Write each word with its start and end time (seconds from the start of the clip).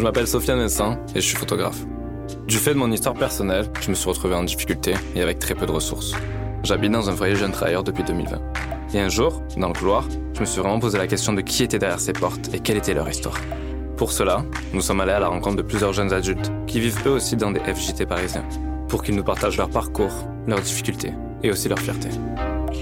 Je 0.00 0.04
m'appelle 0.06 0.26
Sofiane 0.26 0.60
Messin 0.60 0.98
et 1.14 1.20
je 1.20 1.26
suis 1.26 1.36
photographe. 1.36 1.84
Du 2.48 2.56
fait 2.56 2.72
de 2.72 2.78
mon 2.78 2.90
histoire 2.90 3.14
personnelle, 3.14 3.66
je 3.82 3.90
me 3.90 3.94
suis 3.94 4.08
retrouvé 4.08 4.34
en 4.34 4.44
difficulté 4.44 4.94
et 5.14 5.20
avec 5.20 5.38
très 5.38 5.54
peu 5.54 5.66
de 5.66 5.72
ressources. 5.72 6.14
J'habite 6.62 6.90
dans 6.90 7.10
un 7.10 7.12
foyer 7.14 7.36
jeune 7.36 7.52
travailleur 7.52 7.84
depuis 7.84 8.02
2020. 8.02 8.40
Et 8.94 8.98
un 8.98 9.10
jour, 9.10 9.42
dans 9.58 9.68
le 9.68 9.74
couloir, 9.74 10.08
je 10.32 10.40
me 10.40 10.46
suis 10.46 10.58
vraiment 10.58 10.80
posé 10.80 10.96
la 10.96 11.06
question 11.06 11.34
de 11.34 11.42
qui 11.42 11.64
était 11.64 11.78
derrière 11.78 12.00
ces 12.00 12.14
portes 12.14 12.48
et 12.54 12.60
quelle 12.60 12.78
était 12.78 12.94
leur 12.94 13.10
histoire. 13.10 13.38
Pour 13.98 14.12
cela, 14.12 14.42
nous 14.72 14.80
sommes 14.80 15.02
allés 15.02 15.12
à 15.12 15.20
la 15.20 15.28
rencontre 15.28 15.56
de 15.56 15.62
plusieurs 15.62 15.92
jeunes 15.92 16.14
adultes 16.14 16.50
qui 16.66 16.80
vivent 16.80 17.02
eux 17.06 17.10
aussi 17.10 17.36
dans 17.36 17.50
des 17.50 17.60
FJT 17.60 18.06
parisiens, 18.06 18.46
pour 18.88 19.02
qu'ils 19.02 19.16
nous 19.16 19.22
partagent 19.22 19.58
leur 19.58 19.68
parcours, 19.68 20.26
leurs 20.46 20.62
difficultés 20.62 21.12
et 21.42 21.50
aussi 21.50 21.68
leur 21.68 21.78
fierté. 21.78 22.08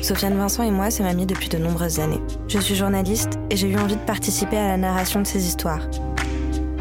Sofiane 0.02 0.36
Vincent 0.36 0.62
et 0.62 0.70
moi 0.70 0.92
sommes 0.92 1.06
amis 1.06 1.26
depuis 1.26 1.48
de 1.48 1.58
nombreuses 1.58 1.98
années. 1.98 2.20
Je 2.46 2.60
suis 2.60 2.76
journaliste 2.76 3.40
et 3.50 3.56
j'ai 3.56 3.68
eu 3.68 3.76
envie 3.76 3.96
de 3.96 4.04
participer 4.06 4.56
à 4.56 4.68
la 4.68 4.76
narration 4.76 5.20
de 5.20 5.26
ces 5.26 5.48
histoires. 5.48 5.80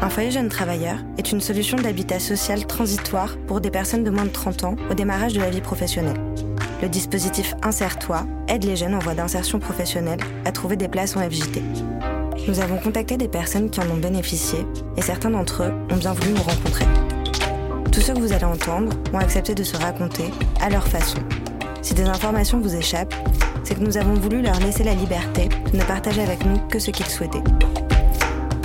Un 0.00 0.10
foyer 0.10 0.30
jeune 0.30 0.48
travailleur 0.48 0.98
est 1.18 1.32
une 1.32 1.40
solution 1.40 1.76
d'habitat 1.76 2.20
social 2.20 2.64
transitoire 2.66 3.36
pour 3.48 3.60
des 3.60 3.70
personnes 3.70 4.04
de 4.04 4.10
moins 4.10 4.26
de 4.26 4.30
30 4.30 4.64
ans 4.64 4.76
au 4.90 4.94
démarrage 4.94 5.32
de 5.32 5.40
la 5.40 5.50
vie 5.50 5.60
professionnelle. 5.60 6.20
Le 6.80 6.88
dispositif 6.88 7.54
Insère-toi 7.64 8.24
aide 8.46 8.62
les 8.62 8.76
jeunes 8.76 8.94
en 8.94 9.00
voie 9.00 9.14
d'insertion 9.14 9.58
professionnelle 9.58 10.20
à 10.44 10.52
trouver 10.52 10.76
des 10.76 10.86
places 10.86 11.16
en 11.16 11.20
FJT. 11.28 11.62
Nous 12.46 12.60
avons 12.60 12.78
contacté 12.78 13.16
des 13.16 13.26
personnes 13.26 13.70
qui 13.70 13.80
en 13.80 13.90
ont 13.90 13.96
bénéficié 13.96 14.60
et 14.96 15.02
certains 15.02 15.30
d'entre 15.30 15.64
eux 15.64 15.72
ont 15.90 15.96
bien 15.96 16.12
voulu 16.12 16.30
nous 16.30 16.42
rencontrer. 16.42 16.86
Tous 17.90 18.00
ceux 18.00 18.14
que 18.14 18.20
vous 18.20 18.32
allez 18.32 18.44
entendre 18.44 18.92
ont 19.12 19.18
accepté 19.18 19.52
de 19.56 19.64
se 19.64 19.76
raconter 19.76 20.30
à 20.60 20.70
leur 20.70 20.86
façon. 20.86 21.18
Si 21.82 21.94
des 21.94 22.04
informations 22.04 22.60
vous 22.60 22.76
échappent, 22.76 23.14
c'est 23.64 23.74
que 23.74 23.80
nous 23.80 23.96
avons 23.96 24.14
voulu 24.14 24.42
leur 24.42 24.60
laisser 24.60 24.84
la 24.84 24.94
liberté 24.94 25.48
de 25.72 25.76
ne 25.76 25.82
partager 25.82 26.22
avec 26.22 26.46
nous 26.46 26.58
que 26.68 26.78
ce 26.78 26.92
qu'ils 26.92 27.06
souhaitaient. 27.06 27.42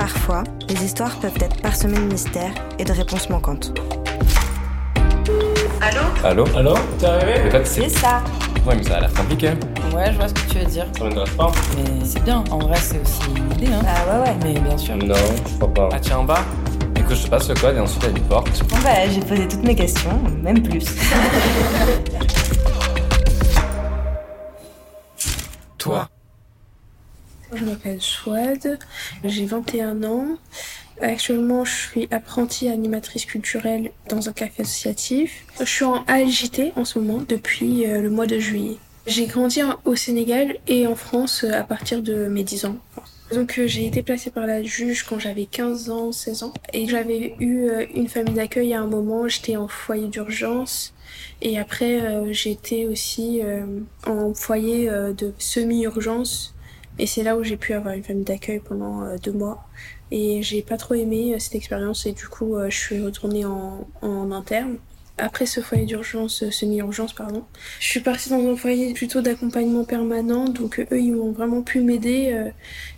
Parfois, 0.04 0.44
les 0.68 0.84
histoires 0.84 1.16
peuvent 1.16 1.38
être 1.40 1.62
parsemées 1.62 1.98
de 1.98 2.12
mystères 2.12 2.52
et 2.78 2.84
de 2.84 2.92
réponses 2.92 3.30
manquantes. 3.30 3.72
Allô 5.80 6.02
Allô 6.26 6.58
Allô 6.58 6.74
T'es 7.00 7.06
arrivé 7.06 7.62
C'est 7.64 7.88
ça 7.88 8.22
Ouais, 8.68 8.76
mais 8.76 8.84
ça 8.84 8.98
a 8.98 9.00
l'air 9.00 9.14
compliqué. 9.14 9.52
Ouais, 9.96 10.12
je 10.12 10.18
vois 10.18 10.28
ce 10.28 10.34
que 10.34 10.52
tu 10.52 10.58
veux 10.58 10.66
dire. 10.66 10.88
Ça 10.98 11.06
m'intéresse 11.06 11.30
pas 11.30 11.52
Mais 11.78 12.06
c'est 12.06 12.22
bien, 12.22 12.44
en 12.52 12.60
vrai, 12.60 12.76
c'est 12.82 13.00
aussi 13.00 13.22
une 13.34 13.50
idée, 13.54 13.74
hein. 13.74 13.82
Ah 13.88 14.20
ouais 14.20 14.26
ouais. 14.26 14.36
Mais 14.44 14.60
bien 14.60 14.78
sûr. 14.78 14.98
Non, 14.98 15.16
je 15.16 15.56
crois 15.56 15.74
pas. 15.74 15.90
Ah 15.94 16.00
tiens, 16.02 16.18
en 16.18 16.26
bas 16.26 16.44
Écoute, 16.98 17.16
je 17.16 17.24
te 17.24 17.30
passe 17.30 17.48
le 17.48 17.56
code 17.56 17.78
et 17.78 17.80
ensuite 17.80 18.04
il 18.04 18.10
y 18.12 18.14
a 18.14 18.18
une 18.18 18.24
porte. 18.26 18.62
Bon 18.68 18.76
bah 18.84 19.10
j'ai 19.10 19.22
posé 19.22 19.48
toutes 19.48 19.64
mes 19.64 19.76
questions, 19.76 20.20
même 20.42 20.62
plus. 20.64 20.84
Je 27.56 27.66
m'appelle 27.66 28.02
Chouad, 28.02 28.80
j'ai 29.24 29.46
21 29.46 30.04
ans. 30.04 30.38
Actuellement, 31.02 31.66
je 31.66 31.74
suis 31.74 32.08
apprentie 32.12 32.68
animatrice 32.68 33.26
culturelle 33.26 33.92
dans 34.10 34.30
un 34.30 34.34
café 34.34 34.64
associatif. 34.64 35.46
Je 35.60 35.66
suis 35.66 35.86
en 35.86 36.04
ALJT 36.08 36.74
en 36.76 36.86
ce 36.86 37.00
moment 37.00 37.24
depuis 37.28 37.86
euh, 37.86 38.02
le 38.02 38.10
mois 38.10 38.26
de 38.26 38.40
juillet. 38.40 38.78
J'ai 39.06 39.26
grandi 39.26 39.62
au 39.86 39.96
Sénégal 39.96 40.58
et 40.68 40.88
en 40.88 40.96
France 40.96 41.44
euh, 41.44 41.52
à 41.54 41.64
partir 41.64 42.02
de 42.02 42.28
mes 42.28 42.44
10 42.44 42.66
ans. 42.66 42.78
Donc 43.34 43.60
euh, 43.60 43.68
j'ai 43.68 43.86
été 43.86 44.02
placée 44.02 44.32
par 44.32 44.48
la 44.48 44.64
juge 44.64 45.04
quand 45.04 45.20
j'avais 45.20 45.46
15 45.46 45.90
ans, 45.90 46.12
16 46.12 46.44
ans. 46.44 46.54
Et 46.74 46.88
j'avais 46.88 47.36
eu 47.40 47.70
une 47.94 48.08
famille 48.08 48.36
d'accueil 48.36 48.74
à 48.74 48.82
un 48.82 48.88
moment, 48.88 49.28
j'étais 49.28 49.58
en 49.58 49.68
foyer 49.68 50.08
d'urgence. 50.08 50.94
Et 51.42 51.60
après, 51.60 52.02
été 52.46 52.88
aussi 52.88 53.42
en 54.08 54.34
foyer 54.34 54.88
de 54.88 55.34
semi-urgence. 55.38 56.53
Et 57.00 57.08
c'est 57.08 57.24
là 57.24 57.38
où 57.38 57.44
j'ai 57.44 57.58
pu 57.58 57.74
avoir 57.74 57.96
une 57.96 58.04
famille 58.04 58.24
d'accueil 58.24 58.60
pendant 58.60 59.04
euh, 59.04 59.18
deux 59.18 59.32
mois. 59.32 59.68
Et 60.12 60.44
j'ai 60.44 60.62
pas 60.62 60.78
trop 60.78 60.94
aimé 60.94 61.34
euh, 61.34 61.40
cette 61.40 61.56
expérience 61.56 62.06
et 62.06 62.12
du 62.12 62.28
coup, 62.28 62.56
euh, 62.56 62.70
je 62.70 62.78
suis 62.78 63.02
retournée 63.02 63.46
en, 63.46 63.88
en 64.02 64.32
interne. 64.32 64.78
Après 65.18 65.46
ce 65.46 65.62
foyer 65.62 65.86
d'urgence, 65.86 66.50
semi-urgence, 66.50 67.14
pardon, 67.14 67.44
je 67.80 67.88
suis 67.88 68.00
partie 68.00 68.30
dans 68.30 68.48
un 68.48 68.56
foyer 68.56 68.94
plutôt 68.94 69.22
d'accompagnement 69.22 69.86
permanent. 69.86 70.50
Donc 70.50 70.80
eux, 70.80 71.00
ils 71.00 71.14
m'ont 71.14 71.32
vraiment 71.32 71.62
pu 71.62 71.82
m'aider. 71.82 72.52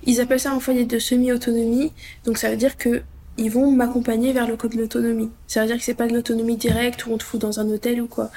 Ils 0.06 0.22
appellent 0.22 0.40
ça 0.40 0.54
un 0.54 0.62
foyer 0.62 0.86
de 0.86 0.98
semi-autonomie. 0.98 1.92
Donc 2.24 2.38
ça 2.38 2.50
veut 2.50 2.56
dire 2.56 2.78
que 2.78 3.02
ils 3.38 3.52
vont 3.52 3.70
m'accompagner 3.70 4.32
vers 4.32 4.48
le 4.48 4.56
code 4.56 4.72
de 4.72 4.78
l'autonomie. 4.78 5.30
Ça 5.46 5.60
veut 5.60 5.68
dire 5.68 5.76
que 5.76 5.84
c'est 5.84 5.94
pas 5.94 6.08
de 6.08 6.14
l'autonomie 6.14 6.56
directe 6.56 7.06
où 7.06 7.12
on 7.12 7.18
te 7.18 7.24
fout 7.24 7.42
dans 7.42 7.60
un 7.60 7.70
hôtel 7.70 8.02
ou 8.02 8.08
quoi. 8.08 8.32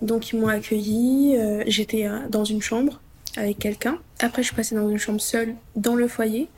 Donc 0.00 0.30
ils 0.30 0.38
m'ont 0.38 0.46
accueilli, 0.46 1.36
j'étais 1.66 2.08
dans 2.30 2.44
une 2.44 2.62
chambre 2.62 3.00
avec 3.36 3.58
quelqu'un. 3.58 3.98
Après 4.20 4.42
je 4.42 4.54
passée 4.54 4.74
dans 4.74 4.88
une 4.88 4.98
chambre 4.98 5.20
seule 5.20 5.54
dans 5.76 5.94
le 5.94 6.08
foyer. 6.08 6.48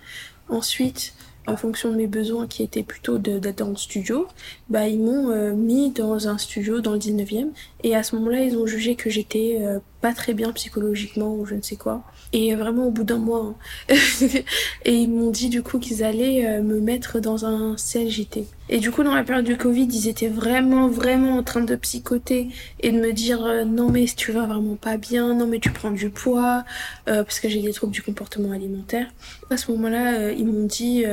Ensuite, 0.49 1.15
en 1.47 1.57
fonction 1.57 1.91
de 1.91 1.97
mes 1.97 2.07
besoins 2.07 2.47
qui 2.47 2.63
étaient 2.63 2.83
plutôt 2.83 3.19
d'être 3.19 3.59
dans 3.59 3.69
le 3.69 3.77
studio, 3.77 4.27
bah 4.69 4.89
ils 4.89 4.99
m'ont 4.99 5.31
euh, 5.31 5.53
mis 5.53 5.91
dans 5.91 6.29
un 6.29 6.39
studio 6.39 6.81
dans 6.81 6.93
le 6.93 6.99
19e 6.99 7.49
et 7.87 7.95
à 7.95 8.03
ce 8.03 8.17
moment-là, 8.17 8.41
ils 8.41 8.57
ont 8.57 8.67
jugé 8.67 8.97
que 8.97 9.09
j'étais 9.11 9.59
euh, 9.61 9.79
pas 10.01 10.13
très 10.13 10.35
bien 10.35 10.51
psychologiquement 10.51 11.37
ou 11.37 11.47
je 11.47 11.55
ne 11.55 11.63
sais 11.63 11.77
quoi. 11.77 12.03
Et 12.33 12.53
vraiment 12.57 12.89
au 12.89 12.91
bout 12.91 13.05
d'un 13.05 13.19
mois. 13.19 13.55
hein. 13.89 13.95
et 14.85 14.93
ils 14.93 15.09
m'ont 15.09 15.31
dit 15.31 15.51
du 15.51 15.63
coup 15.63 15.79
qu'ils 15.79 16.03
allaient 16.03 16.45
euh, 16.49 16.63
me 16.65 16.81
mettre 16.81 17.21
dans 17.21 17.45
un 17.45 17.77
CLJT. 17.77 18.49
Et 18.71 18.79
du 18.79 18.91
coup, 18.91 19.05
dans 19.05 19.15
la 19.15 19.23
période 19.23 19.45
du 19.45 19.57
Covid, 19.57 19.85
ils 19.85 20.09
étaient 20.09 20.27
vraiment, 20.27 20.89
vraiment 20.89 21.37
en 21.37 21.45
train 21.45 21.61
de 21.61 21.77
psychoter 21.77 22.49
et 22.81 22.91
de 22.91 22.99
me 22.99 23.13
dire 23.13 23.47
euh, 23.47 23.65
non 23.65 23.89
mais 23.89 24.07
tu 24.07 24.33
vas 24.33 24.47
vraiment 24.47 24.75
pas 24.75 24.97
bien, 24.97 25.35
non 25.35 25.47
mais 25.47 25.61
tu 25.61 25.71
prends 25.71 25.93
du 25.93 26.11
poids, 26.11 26.65
parce 27.05 27.39
que 27.39 27.49
j'ai 27.49 27.63
des 27.63 27.73
troubles 27.73 27.93
du 27.93 28.03
comportement 28.03 28.51
alimentaire. 28.51 29.07
À 29.51 29.57
ce 29.57 29.71
moment-là, 29.71 30.33
ils 30.33 30.45
m'ont 30.45 30.67
dit 30.67 31.05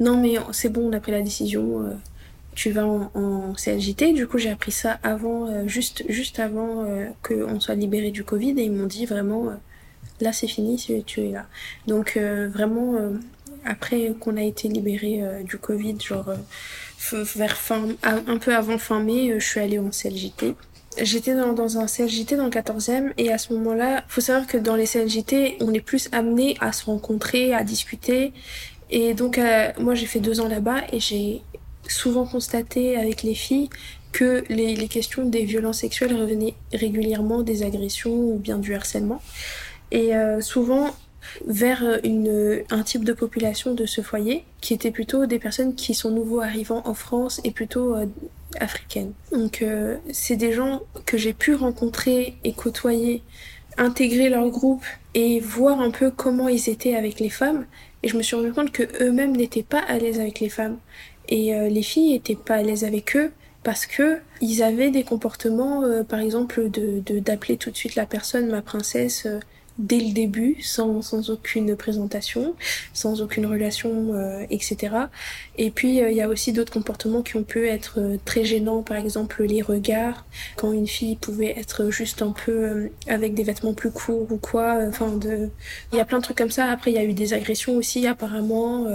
non 0.00 0.16
mais 0.16 0.36
c'est 0.52 0.70
bon, 0.70 0.88
on 0.88 0.92
a 0.94 1.00
pris 1.00 1.12
la 1.12 1.20
décision. 1.20 1.92
Tu 2.54 2.70
vas 2.70 2.86
en, 2.86 3.10
en 3.14 3.54
CLJT. 3.54 4.12
Du 4.14 4.26
coup, 4.26 4.38
j'ai 4.38 4.50
appris 4.50 4.72
ça 4.72 4.98
avant, 5.02 5.48
euh, 5.48 5.66
juste, 5.66 6.04
juste 6.08 6.38
avant 6.38 6.84
euh, 6.84 7.06
qu'on 7.22 7.60
soit 7.60 7.74
libéré 7.74 8.10
du 8.10 8.24
Covid, 8.24 8.50
et 8.58 8.64
ils 8.64 8.72
m'ont 8.72 8.86
dit 8.86 9.06
vraiment, 9.06 9.48
euh, 9.48 9.54
là 10.20 10.32
c'est 10.32 10.48
fini, 10.48 10.76
tu, 11.06 11.20
es 11.20 11.30
là. 11.30 11.46
Donc 11.86 12.16
euh, 12.16 12.48
vraiment, 12.52 12.94
après 13.64 14.12
qu'on 14.20 14.36
a 14.36 14.42
été 14.42 14.68
libéré 14.68 15.22
du 15.44 15.58
Covid, 15.58 15.96
genre 16.00 16.34
vers 17.12 17.56
fin, 17.56 17.88
un 18.02 18.38
peu 18.38 18.54
avant 18.54 18.78
fin 18.78 19.00
mai, 19.00 19.34
je 19.38 19.44
suis 19.44 19.60
allée 19.60 19.78
en 19.78 19.90
CLJT. 19.90 20.54
J'étais 21.00 21.34
dans, 21.34 21.54
dans 21.54 21.78
un 21.78 21.86
CLJT 21.86 22.36
dans 22.36 22.44
le 22.44 22.50
14e 22.50 23.12
et 23.16 23.32
à 23.32 23.38
ce 23.38 23.52
moment-là, 23.54 24.04
faut 24.08 24.20
savoir 24.20 24.46
que 24.46 24.58
dans 24.58 24.76
les 24.76 24.86
CLJT, 24.86 25.56
on 25.60 25.72
est 25.72 25.80
plus 25.80 26.08
amené 26.12 26.56
à 26.60 26.72
se 26.72 26.84
rencontrer, 26.84 27.54
à 27.54 27.64
discuter. 27.64 28.32
Et 28.90 29.14
donc, 29.14 29.40
moi, 29.78 29.94
j'ai 29.94 30.06
fait 30.06 30.20
deux 30.20 30.40
ans 30.40 30.48
là-bas 30.48 30.82
et 30.92 31.00
j'ai 31.00 31.42
souvent 31.88 32.26
constaté 32.26 32.96
avec 32.96 33.22
les 33.22 33.34
filles 33.34 33.68
que 34.12 34.44
les, 34.48 34.88
questions 34.88 35.24
des 35.24 35.44
violences 35.44 35.78
sexuelles 35.78 36.14
revenaient 36.14 36.54
régulièrement, 36.72 37.42
des 37.42 37.62
agressions 37.62 38.12
ou 38.12 38.38
bien 38.38 38.58
du 38.58 38.74
harcèlement. 38.74 39.22
Et 39.90 40.14
euh, 40.14 40.40
souvent 40.40 40.94
vers 41.46 42.00
une, 42.04 42.62
un 42.70 42.82
type 42.82 43.04
de 43.04 43.12
population 43.12 43.74
de 43.74 43.86
ce 43.86 44.00
foyer 44.00 44.44
qui 44.60 44.74
était 44.74 44.90
plutôt 44.90 45.26
des 45.26 45.38
personnes 45.38 45.74
qui 45.74 45.94
sont 45.94 46.10
nouveaux 46.10 46.40
arrivants 46.40 46.82
en 46.84 46.94
France 46.94 47.40
et 47.44 47.50
plutôt 47.50 47.94
euh, 47.94 48.06
africaines. 48.60 49.12
Donc 49.32 49.62
euh, 49.62 49.96
c'est 50.12 50.36
des 50.36 50.52
gens 50.52 50.82
que 51.06 51.16
j'ai 51.16 51.32
pu 51.32 51.54
rencontrer 51.54 52.36
et 52.44 52.52
côtoyer, 52.52 53.22
intégrer 53.78 54.28
leur 54.28 54.48
groupe 54.50 54.84
et 55.14 55.40
voir 55.40 55.80
un 55.80 55.90
peu 55.90 56.10
comment 56.10 56.48
ils 56.48 56.68
étaient 56.68 56.94
avec 56.94 57.20
les 57.20 57.30
femmes. 57.30 57.66
Et 58.02 58.08
je 58.08 58.16
me 58.16 58.22
suis 58.22 58.34
rendu 58.34 58.52
compte 58.52 58.72
que 58.72 58.82
eux-mêmes 59.02 59.36
n'étaient 59.36 59.62
pas 59.62 59.78
à 59.80 59.96
l'aise 59.98 60.18
avec 60.18 60.40
les 60.40 60.48
femmes. 60.48 60.78
Et 61.32 61.54
euh, 61.54 61.70
les 61.70 61.82
filles 61.82 62.14
étaient 62.14 62.36
pas 62.36 62.56
à 62.56 62.62
l'aise 62.62 62.84
avec 62.84 63.16
eux 63.16 63.32
parce 63.62 63.86
que 63.86 64.18
ils 64.42 64.62
avaient 64.62 64.90
des 64.90 65.02
comportements, 65.02 65.82
euh, 65.82 66.02
par 66.02 66.20
exemple, 66.20 66.68
de 66.68 67.00
d'appeler 67.20 67.56
tout 67.56 67.70
de 67.70 67.76
suite 67.76 67.94
la 67.94 68.04
personne 68.04 68.50
ma 68.50 68.60
princesse 68.60 69.24
euh, 69.24 69.40
dès 69.78 69.98
le 69.98 70.12
début, 70.12 70.58
sans, 70.60 71.00
sans 71.00 71.30
aucune 71.30 71.74
présentation, 71.74 72.54
sans 72.92 73.22
aucune 73.22 73.46
relation, 73.46 74.12
etc. 74.50 74.94
Et 75.56 75.70
puis 75.70 75.96
il 75.96 76.12
y 76.12 76.20
a 76.20 76.28
aussi 76.28 76.52
d'autres 76.52 76.74
comportements 76.74 77.22
qui 77.22 77.36
ont 77.36 77.42
pu 77.42 77.66
être 77.66 77.98
très 78.26 78.44
gênants, 78.44 78.82
par 78.82 78.98
exemple 78.98 79.42
les 79.44 79.62
regards, 79.62 80.26
quand 80.56 80.72
une 80.72 80.86
fille 80.86 81.16
pouvait 81.16 81.58
être 81.58 81.88
juste 81.88 82.20
un 82.20 82.32
peu 82.32 82.90
avec 83.08 83.32
des 83.32 83.44
vêtements 83.44 83.72
plus 83.72 83.90
courts 83.90 84.30
ou 84.30 84.36
quoi. 84.36 84.76
Enfin, 84.86 85.18
il 85.24 85.96
y 85.96 86.00
a 86.00 86.04
plein 86.04 86.18
de 86.18 86.24
trucs 86.24 86.36
comme 86.36 86.50
ça. 86.50 86.66
Après, 86.66 86.90
il 86.90 86.94
y 86.94 87.00
a 87.00 87.04
eu 87.04 87.14
des 87.14 87.32
agressions 87.32 87.74
aussi 87.74 88.06
apparemment. 88.06 88.86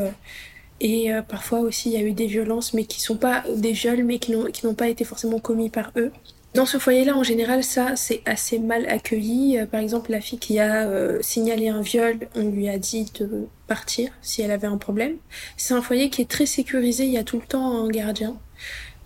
Et 0.80 1.14
euh, 1.14 1.22
parfois 1.22 1.60
aussi, 1.60 1.90
il 1.90 1.94
y 1.94 1.98
a 1.98 2.06
eu 2.06 2.12
des 2.14 2.28
violences, 2.28 2.74
mais 2.74 2.86
qui 2.86 3.02
sont 3.02 3.18
pas 3.18 3.44
des 3.56 3.72
viols, 3.72 4.04
mais 4.04 4.20
qui 4.20 4.32
n'ont 4.32 4.74
pas 4.76 4.88
été 4.90 5.04
forcément 5.04 5.40
commis 5.40 5.70
par 5.70 5.92
eux. 5.98 6.12
Dans 6.54 6.66
ce 6.66 6.78
foyer-là, 6.80 7.16
en 7.16 7.24
général, 7.24 7.64
ça, 7.64 7.96
c'est 7.96 8.22
assez 8.26 8.58
mal 8.58 8.88
accueilli. 8.88 9.60
Euh, 9.60 9.66
par 9.66 9.80
exemple, 9.80 10.12
la 10.12 10.22
fille 10.22 10.40
qui 10.40 10.58
a 10.60 10.88
euh, 10.88 11.20
signalé 11.22 11.68
un 11.68 11.82
viol, 11.82 12.18
on 12.36 12.50
lui 12.50 12.68
a 12.70 12.78
dit 12.80 13.06
de 13.20 13.48
partir 13.68 14.10
si 14.22 14.42
elle 14.42 14.52
avait 14.52 14.68
un 14.68 14.78
problème. 14.78 15.18
C'est 15.56 15.74
un 15.76 15.82
foyer 15.82 16.10
qui 16.10 16.22
est 16.22 16.30
très 16.30 16.46
sécurisé, 16.48 17.06
il 17.06 17.12
y 17.12 17.18
a 17.18 17.24
tout 17.24 17.38
le 17.38 17.46
temps 17.46 17.84
un 17.84 17.90
gardien. 17.90 18.38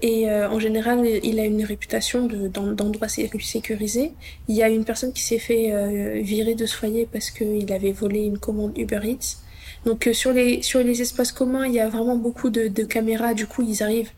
Et 0.03 0.29
euh, 0.29 0.49
en 0.49 0.59
général, 0.59 1.05
il 1.23 1.39
a 1.39 1.45
une 1.45 1.63
réputation 1.63 2.25
de- 2.25 2.47
d'en- 2.47 2.71
d'endroit 2.71 3.07
sé- 3.07 3.29
sécurisé. 3.41 4.13
Il 4.47 4.55
y 4.55 4.63
a 4.63 4.69
une 4.69 4.85
personne 4.85 5.11
qui 5.13 5.21
s'est 5.21 5.37
fait 5.39 5.71
euh, 5.73 6.21
virer 6.21 6.55
de 6.55 6.65
ce 6.65 6.75
foyer 6.75 7.07
parce 7.11 7.29
qu'il 7.31 7.71
avait 7.73 7.91
volé 7.91 8.21
une 8.21 8.37
commande 8.39 8.75
Uber 8.77 9.01
Eats. 9.03 9.37
Donc 9.85 10.07
euh, 10.07 10.13
sur 10.13 10.31
les 10.31 10.61
sur 10.61 10.81
les 10.83 11.01
espaces 11.01 11.31
communs, 11.31 11.65
il 11.65 11.73
y 11.73 11.79
a 11.79 11.89
vraiment 11.89 12.15
beaucoup 12.15 12.49
de, 12.49 12.67
de 12.67 12.83
caméras. 12.83 13.33
Du 13.33 13.47
coup, 13.47 13.63
ils 13.63 13.81
arrivent 13.83 14.11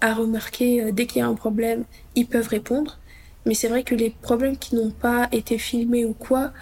à 0.00 0.14
remarquer 0.14 0.82
euh, 0.82 0.92
dès 0.92 1.06
qu'il 1.06 1.20
y 1.20 1.22
a 1.22 1.26
un 1.26 1.34
problème, 1.34 1.84
ils 2.14 2.26
peuvent 2.26 2.48
répondre. 2.48 2.98
Mais 3.46 3.54
c'est 3.54 3.68
vrai 3.68 3.84
que 3.84 3.94
les 3.94 4.10
problèmes 4.10 4.58
qui 4.58 4.74
n'ont 4.74 4.90
pas 4.90 5.28
été 5.30 5.56
filmés 5.56 6.04
ou 6.04 6.14
quoi, 6.14 6.52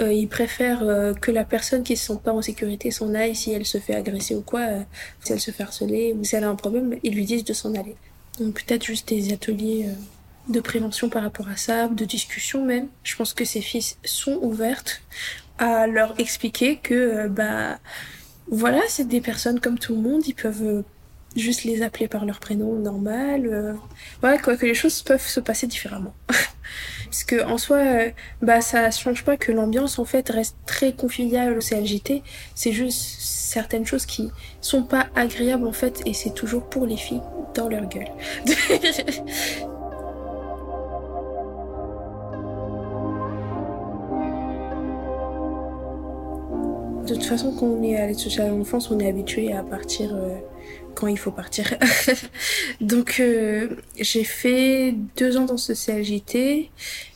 euh, 0.00 0.12
ils 0.12 0.28
préfèrent 0.28 0.82
euh, 0.82 1.14
que 1.14 1.30
la 1.30 1.44
personne 1.44 1.84
qui 1.84 1.96
se 1.96 2.06
sent 2.06 2.18
pas 2.22 2.32
en 2.32 2.42
sécurité 2.42 2.90
s'en 2.90 3.14
aille 3.14 3.36
si 3.36 3.52
elle 3.52 3.64
se 3.64 3.78
fait 3.78 3.94
agresser 3.94 4.34
ou 4.34 4.42
quoi, 4.42 4.60
euh, 4.60 4.80
si 5.22 5.32
elle 5.32 5.40
se 5.40 5.52
fait 5.52 5.62
harceler 5.62 6.14
ou 6.18 6.24
si 6.24 6.34
elle 6.34 6.44
a 6.44 6.50
un 6.50 6.56
problème, 6.56 6.96
ils 7.02 7.14
lui 7.14 7.24
disent 7.24 7.44
de 7.44 7.52
s'en 7.52 7.74
aller. 7.74 7.96
Donc 8.40 8.54
peut-être 8.54 8.84
juste 8.84 9.08
des 9.08 9.32
ateliers 9.32 9.86
de 10.48 10.60
prévention 10.60 11.08
par 11.08 11.22
rapport 11.22 11.48
à 11.48 11.56
ça, 11.56 11.86
de 11.88 12.04
discussion 12.04 12.64
même. 12.64 12.88
Je 13.04 13.14
pense 13.14 13.32
que 13.32 13.44
ces 13.44 13.60
filles 13.60 13.94
sont 14.04 14.38
ouvertes 14.42 15.00
à 15.58 15.86
leur 15.86 16.18
expliquer 16.18 16.76
que 16.76 17.28
bah 17.28 17.78
voilà, 18.48 18.80
c'est 18.88 19.08
des 19.08 19.20
personnes 19.20 19.60
comme 19.60 19.78
tout 19.78 19.94
le 19.94 20.00
monde, 20.00 20.26
ils 20.26 20.34
peuvent 20.34 20.84
juste 21.36 21.64
les 21.64 21.82
appeler 21.82 22.08
par 22.08 22.24
leur 22.24 22.40
prénom 22.40 22.74
normal. 22.74 23.76
voilà, 24.20 24.38
quoi 24.38 24.56
que 24.56 24.66
les 24.66 24.74
choses 24.74 25.02
peuvent 25.02 25.26
se 25.26 25.40
passer 25.40 25.66
différemment. 25.66 26.14
Parce 27.14 27.22
que 27.22 27.44
en 27.44 27.58
soi, 27.58 27.76
euh, 27.76 28.10
bah 28.42 28.60
ça 28.60 28.90
change 28.90 29.24
pas 29.24 29.36
que 29.36 29.52
l'ambiance 29.52 30.00
en 30.00 30.04
fait 30.04 30.28
reste 30.30 30.56
très 30.66 30.92
conviviale 30.92 31.56
au 31.56 31.60
CLJT. 31.60 32.24
C'est 32.56 32.72
juste 32.72 33.20
certaines 33.20 33.86
choses 33.86 34.04
qui 34.04 34.32
sont 34.60 34.82
pas 34.82 35.06
agréables 35.14 35.66
en 35.66 35.72
fait, 35.72 36.02
et 36.06 36.12
c'est 36.12 36.34
toujours 36.34 36.68
pour 36.68 36.86
les 36.86 36.96
filles 36.96 37.22
dans 37.54 37.68
leur 37.68 37.86
gueule. 37.86 38.08
De 47.06 47.12
toute 47.12 47.24
façon, 47.24 47.52
quand 47.52 47.66
on 47.66 47.82
est 47.82 47.96
à 47.96 48.06
l'aide 48.06 48.18
sociale 48.18 48.46
à 48.46 48.50
l'enfance, 48.50 48.90
on 48.90 48.98
est 48.98 49.06
habitué 49.06 49.52
à 49.52 49.62
partir 49.62 50.14
euh, 50.14 50.38
quand 50.94 51.06
il 51.06 51.18
faut 51.18 51.30
partir. 51.30 51.74
Donc 52.80 53.16
euh, 53.20 53.76
j'ai 54.00 54.24
fait 54.24 54.94
deux 55.14 55.36
ans 55.36 55.44
dans 55.44 55.58
ce 55.58 55.74
CLJT. 55.74 56.70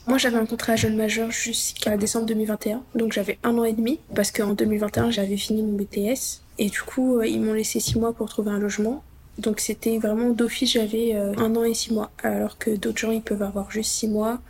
Moi 0.07 0.19
j'avais 0.19 0.37
un 0.37 0.45
contrat 0.45 0.77
jeune 0.77 0.95
majeur 0.95 1.31
jusqu'à 1.31 1.97
décembre 1.97 2.27
2021, 2.27 2.83
donc 2.95 3.13
j'avais 3.13 3.39
un 3.43 3.57
an 3.59 3.65
et 3.65 3.75
demi 3.75 4.01
parce 4.15 4.31
qu'en 4.31 4.55
2021 4.55 5.11
j'avais 5.11 5.37
fini 5.37 5.63
mon 5.63 5.75
BTS 5.75 6.43
et 6.59 6.71
du 6.71 6.81
coup 6.81 7.19
euh, 7.19 7.27
ils 7.27 7.41
m'ont 7.41 7.53
laissé 7.53 7.79
six 7.79 7.99
mois 7.99 8.13
pour 8.13 8.29
trouver 8.29 8.51
un 8.51 8.59
logement. 8.59 9.03
Donc 9.39 9.61
c'était 9.61 9.99
vraiment 9.99 10.31
d'office 10.31 10.73
j'avais 10.73 11.15
un 11.15 11.57
an 11.57 11.65
et 11.65 11.75
six 11.75 11.93
mois, 11.93 12.11
alors 12.23 12.59
que 12.59 12.71
d'autres 12.71 12.99
gens 12.99 13.11
ils 13.11 13.23
peuvent 13.23 13.43
avoir 13.43 13.71
juste 13.71 13.91
six 13.91 14.09
mois 14.09 14.41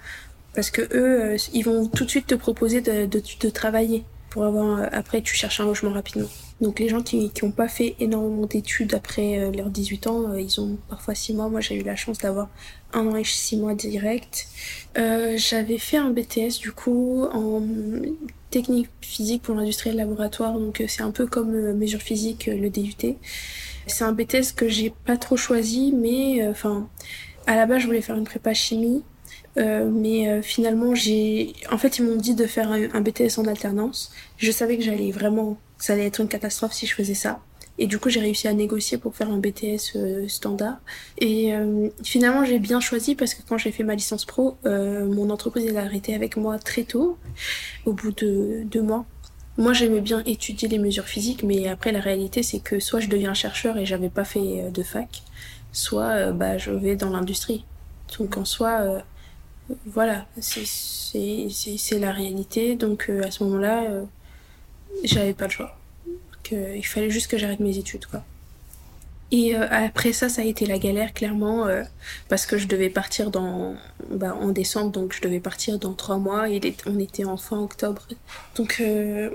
parce 0.54 0.70
que 0.70 0.82
eux 0.92 1.36
ils 1.52 1.62
vont 1.62 1.86
tout 1.86 2.04
de 2.04 2.10
suite 2.10 2.26
te 2.26 2.34
proposer 2.36 2.80
de 2.80 3.50
travailler 3.50 4.04
pour 4.30 4.44
avoir 4.44 4.88
après 4.92 5.22
tu 5.22 5.34
cherches 5.34 5.60
un 5.60 5.64
logement 5.64 5.92
rapidement. 5.92 6.28
Donc 6.60 6.80
les 6.80 6.88
gens 6.88 7.02
qui 7.02 7.30
n'ont 7.42 7.52
pas 7.52 7.68
fait 7.68 7.94
énormément 8.00 8.46
d'études 8.46 8.92
après 8.94 9.38
euh, 9.38 9.52
leurs 9.52 9.70
18 9.70 10.06
ans, 10.08 10.30
euh, 10.30 10.40
ils 10.40 10.60
ont 10.60 10.76
parfois 10.88 11.14
6 11.14 11.34
mois. 11.34 11.48
Moi 11.48 11.60
j'ai 11.60 11.76
eu 11.76 11.82
la 11.84 11.94
chance 11.94 12.18
d'avoir 12.18 12.48
un 12.92 13.06
an 13.06 13.16
et 13.16 13.24
6 13.24 13.58
mois 13.58 13.74
direct. 13.74 14.48
Euh, 14.96 15.36
J'avais 15.36 15.78
fait 15.78 15.98
un 15.98 16.10
BTS 16.10 16.58
du 16.60 16.72
coup 16.72 17.26
en 17.32 17.62
technique 18.50 18.88
physique 19.00 19.42
pour 19.42 19.54
l'industrie 19.54 19.92
laboratoire, 19.92 20.58
donc 20.58 20.80
euh, 20.80 20.86
c'est 20.88 21.02
un 21.02 21.12
peu 21.12 21.26
comme 21.26 21.74
mesure 21.74 22.00
physique 22.00 22.46
le 22.46 22.70
DUT. 22.70 23.16
C'est 23.86 24.04
un 24.04 24.12
BTS 24.12 24.52
que 24.56 24.68
j'ai 24.68 24.92
pas 25.04 25.16
trop 25.16 25.36
choisi, 25.36 25.92
mais 25.92 26.46
enfin 26.48 26.88
à 27.46 27.56
la 27.56 27.66
base 27.66 27.82
je 27.82 27.86
voulais 27.86 28.02
faire 28.02 28.16
une 28.16 28.24
prépa 28.24 28.52
chimie. 28.52 29.02
Euh, 29.58 29.90
mais 29.90 30.40
finalement, 30.42 30.94
j'ai, 30.94 31.52
en 31.70 31.78
fait, 31.78 31.98
ils 31.98 32.04
m'ont 32.04 32.16
dit 32.16 32.34
de 32.34 32.46
faire 32.46 32.70
un, 32.70 33.00
BTS 33.00 33.38
en 33.38 33.46
alternance. 33.46 34.12
Je 34.36 34.50
savais 34.50 34.76
que 34.76 34.84
j'allais 34.84 35.10
vraiment 35.10 35.58
ça 35.78 35.92
allait 35.92 36.06
être 36.06 36.20
une 36.20 36.28
catastrophe 36.28 36.72
si 36.72 36.86
je 36.86 36.94
faisais 36.94 37.14
ça. 37.14 37.40
Et 37.80 37.86
du 37.86 37.98
coup, 38.00 38.08
j'ai 38.08 38.18
réussi 38.18 38.48
à 38.48 38.52
négocier 38.52 38.98
pour 38.98 39.14
faire 39.14 39.30
un 39.30 39.38
BTS 39.38 39.94
euh, 39.94 40.26
standard. 40.26 40.78
Et 41.18 41.54
euh, 41.54 41.88
finalement, 42.02 42.44
j'ai 42.44 42.58
bien 42.58 42.80
choisi 42.80 43.14
parce 43.14 43.34
que 43.34 43.42
quand 43.48 43.56
j'ai 43.56 43.70
fait 43.70 43.84
ma 43.84 43.94
licence 43.94 44.24
pro, 44.24 44.56
euh, 44.66 45.06
mon 45.06 45.30
entreprise 45.30 45.66
elle 45.66 45.76
a 45.76 45.82
arrêté 45.82 46.14
avec 46.14 46.36
moi 46.36 46.58
très 46.58 46.82
tôt, 46.82 47.16
au 47.86 47.92
bout 47.92 48.10
de 48.10 48.62
deux 48.64 48.82
mois. 48.82 49.06
Moi, 49.58 49.72
j'aimais 49.72 50.00
bien 50.00 50.24
étudier 50.26 50.68
les 50.68 50.78
mesures 50.78 51.06
physiques, 51.06 51.44
mais 51.44 51.68
après, 51.68 51.92
la 51.92 52.00
réalité, 52.00 52.42
c'est 52.42 52.60
que 52.60 52.80
soit 52.80 52.98
je 52.98 53.08
deviens 53.08 53.34
chercheur 53.34 53.76
et 53.76 53.86
j'avais 53.86 54.10
pas 54.10 54.24
fait 54.24 54.70
de 54.72 54.82
fac, 54.82 55.22
soit 55.72 56.32
bah, 56.32 56.58
je 56.58 56.70
vais 56.70 56.96
dans 56.96 57.10
l'industrie. 57.10 57.64
Donc 58.18 58.36
en 58.36 58.44
soi, 58.44 59.02
voilà, 59.86 60.26
c'est 60.40 61.98
la 61.98 62.12
réalité. 62.12 62.74
Donc 62.76 63.10
à 63.10 63.30
ce 63.30 63.44
moment-là 63.44 64.04
j'avais 65.04 65.34
pas 65.34 65.46
le 65.46 65.50
choix. 65.50 65.76
Il 66.50 66.86
fallait 66.86 67.10
juste 67.10 67.26
que 67.26 67.36
j'arrête 67.36 67.60
mes 67.60 67.76
études, 67.76 68.06
quoi. 68.06 68.24
Et 69.30 69.54
euh, 69.54 69.66
après 69.70 70.12
ça, 70.12 70.28
ça 70.28 70.40
a 70.40 70.44
été 70.44 70.64
la 70.64 70.78
galère, 70.78 71.12
clairement, 71.12 71.66
euh, 71.66 71.82
parce 72.28 72.46
que 72.46 72.56
je 72.56 72.66
devais 72.66 72.88
partir 72.88 73.30
bah, 73.30 74.34
en 74.34 74.48
décembre, 74.48 74.90
donc 74.90 75.12
je 75.12 75.20
devais 75.20 75.40
partir 75.40 75.78
dans 75.78 75.92
trois 75.92 76.16
mois, 76.16 76.48
et 76.48 76.60
on 76.86 76.98
était 76.98 77.24
en 77.24 77.36
fin 77.36 77.58
octobre. 77.58 78.06
Donc, 78.56 78.78
euh, 78.80 79.30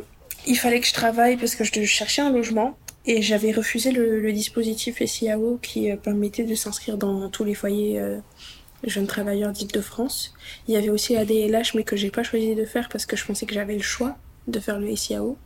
il 0.47 0.57
fallait 0.57 0.79
que 0.79 0.87
je 0.87 0.93
travaille 0.93 1.37
parce 1.37 1.55
que 1.55 1.63
je 1.63 1.83
cherchais 1.83 2.23
un 2.23 2.31
logement, 2.31 2.75
et 3.05 3.21
j'avais 3.21 3.51
refusé 3.51 3.91
le, 3.91 4.19
le, 4.19 4.33
dispositif 4.33 5.03
SIAO 5.05 5.59
qui 5.61 5.91
permettait 5.97 6.45
de 6.45 6.55
s'inscrire 6.55 6.97
dans 6.97 7.29
tous 7.29 7.43
les 7.43 7.53
foyers 7.53 8.01
jeunes 8.89 9.07
travailleurs 9.07 9.51
d'Île-de-France. 9.51 10.33
Il 10.67 10.73
y 10.73 10.77
avait 10.77 10.89
aussi 10.89 11.13
la 11.13 11.25
DLH, 11.25 11.75
mais 11.75 11.83
que 11.83 11.95
j'ai 11.95 12.11
pas 12.11 12.23
choisi 12.23 12.55
de 12.55 12.65
faire 12.65 12.89
parce 12.89 13.05
que 13.05 13.15
je 13.15 13.25
pensais 13.25 13.45
que 13.45 13.53
j'avais 13.53 13.75
le 13.75 13.81
choix 13.81 14.17
de 14.47 14.59
faire 14.59 14.79
le 14.79 14.93
SIAO, 14.95 15.37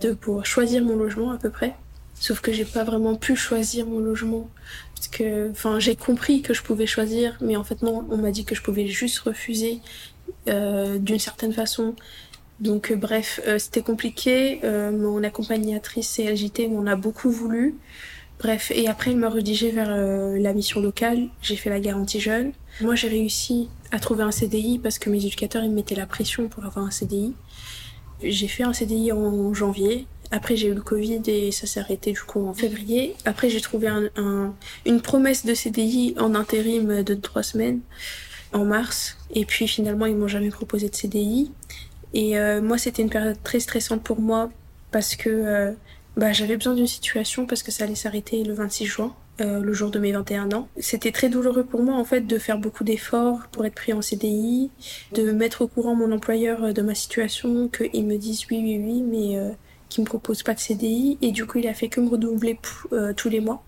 de 0.00 0.12
pouvoir 0.12 0.44
choisir 0.44 0.82
mon 0.84 0.96
logement 0.96 1.30
à 1.30 1.38
peu 1.38 1.50
près. 1.50 1.74
Sauf 2.14 2.40
que 2.40 2.52
j'ai 2.52 2.64
pas 2.64 2.84
vraiment 2.84 3.16
pu 3.16 3.36
choisir 3.36 3.86
mon 3.86 3.98
logement. 3.98 4.48
Parce 4.94 5.08
que, 5.08 5.50
enfin, 5.50 5.78
j'ai 5.78 5.96
compris 5.96 6.42
que 6.42 6.54
je 6.54 6.62
pouvais 6.62 6.86
choisir, 6.86 7.36
mais 7.40 7.56
en 7.56 7.64
fait 7.64 7.82
non, 7.82 8.06
on 8.10 8.18
m'a 8.18 8.30
dit 8.30 8.44
que 8.44 8.54
je 8.54 8.62
pouvais 8.62 8.86
juste 8.86 9.18
refuser 9.20 9.80
euh, 10.48 10.98
d'une 10.98 11.18
certaine 11.18 11.52
façon. 11.52 11.94
Donc 12.60 12.90
euh, 12.90 12.96
bref, 12.96 13.40
euh, 13.46 13.58
c'était 13.58 13.82
compliqué. 13.82 14.60
Euh, 14.64 14.92
mon 14.92 15.22
accompagnatrice 15.22 16.16
CLJT 16.16 16.68
m'en 16.68 16.86
a 16.86 16.96
beaucoup 16.96 17.30
voulu. 17.30 17.74
Bref, 18.38 18.72
et 18.74 18.88
après 18.88 19.12
il 19.12 19.16
m'a 19.16 19.28
redirigé 19.28 19.70
vers 19.70 19.90
euh, 19.90 20.38
la 20.38 20.52
mission 20.52 20.80
locale. 20.80 21.28
J'ai 21.40 21.56
fait 21.56 21.70
la 21.70 21.80
garantie 21.80 22.20
jeune. 22.20 22.52
Moi 22.80 22.94
j'ai 22.94 23.08
réussi 23.08 23.68
à 23.90 23.98
trouver 23.98 24.24
un 24.24 24.32
CDI 24.32 24.78
parce 24.78 24.98
que 24.98 25.08
mes 25.08 25.24
éducateurs 25.24 25.62
ils 25.64 25.70
me 25.70 25.76
mettaient 25.76 25.94
la 25.94 26.06
pression 26.06 26.48
pour 26.48 26.64
avoir 26.64 26.84
un 26.84 26.90
CDI. 26.90 27.34
J'ai 28.22 28.48
fait 28.48 28.64
un 28.64 28.72
CDI 28.72 29.12
en 29.12 29.54
janvier. 29.54 30.06
Après, 30.30 30.56
j'ai 30.56 30.68
eu 30.68 30.74
le 30.74 30.80
Covid 30.80 31.22
et 31.26 31.52
ça 31.52 31.66
s'est 31.66 31.80
arrêté 31.80 32.12
du 32.12 32.22
coup 32.22 32.46
en 32.46 32.54
février. 32.54 33.14
Après, 33.24 33.50
j'ai 33.50 33.60
trouvé 33.60 33.88
un, 33.88 34.08
un, 34.16 34.54
une 34.86 35.00
promesse 35.00 35.44
de 35.44 35.54
CDI 35.54 36.14
en 36.18 36.34
intérim 36.34 37.02
de 37.02 37.14
trois 37.14 37.42
semaines 37.42 37.80
en 38.52 38.64
mars. 38.64 39.16
Et 39.32 39.44
puis 39.44 39.68
finalement, 39.68 40.06
ils 40.06 40.16
m'ont 40.16 40.28
jamais 40.28 40.48
proposé 40.50 40.88
de 40.88 40.94
CDI. 40.94 41.52
Et 42.14 42.38
euh, 42.38 42.62
moi, 42.62 42.78
c'était 42.78 43.02
une 43.02 43.10
période 43.10 43.36
très 43.42 43.60
stressante 43.60 44.02
pour 44.02 44.20
moi 44.20 44.50
parce 44.90 45.16
que 45.16 45.28
euh, 45.28 45.72
bah, 46.16 46.32
j'avais 46.32 46.56
besoin 46.56 46.74
d'une 46.74 46.86
situation 46.86 47.46
parce 47.46 47.62
que 47.62 47.70
ça 47.70 47.84
allait 47.84 47.94
s'arrêter 47.94 48.44
le 48.44 48.54
26 48.54 48.86
juin. 48.86 49.14
Euh, 49.40 49.58
le 49.58 49.72
jour 49.72 49.90
de 49.90 49.98
mes 49.98 50.12
21 50.12 50.52
ans. 50.52 50.68
C'était 50.78 51.10
très 51.10 51.28
douloureux 51.28 51.64
pour 51.64 51.82
moi 51.82 51.96
en 51.96 52.04
fait 52.04 52.20
de 52.20 52.38
faire 52.38 52.56
beaucoup 52.56 52.84
d'efforts 52.84 53.48
pour 53.50 53.66
être 53.66 53.74
pris 53.74 53.92
en 53.92 54.00
CDI, 54.00 54.70
de 55.12 55.32
mettre 55.32 55.62
au 55.62 55.66
courant 55.66 55.96
mon 55.96 56.12
employeur 56.12 56.62
euh, 56.62 56.72
de 56.72 56.82
ma 56.82 56.94
situation, 56.94 57.66
qu'il 57.66 58.06
me 58.06 58.16
dise 58.16 58.46
oui 58.48 58.60
oui 58.62 58.80
oui 58.80 59.02
mais 59.02 59.36
euh, 59.36 59.50
qu'il 59.88 60.04
me 60.04 60.06
propose 60.06 60.44
pas 60.44 60.54
de 60.54 60.60
CDI 60.60 61.18
et 61.20 61.32
du 61.32 61.46
coup 61.46 61.58
il 61.58 61.66
a 61.66 61.74
fait 61.74 61.88
que 61.88 62.00
me 62.00 62.08
redoubler 62.08 62.60
euh, 62.92 63.12
tous 63.12 63.28
les 63.28 63.40
mois. 63.40 63.64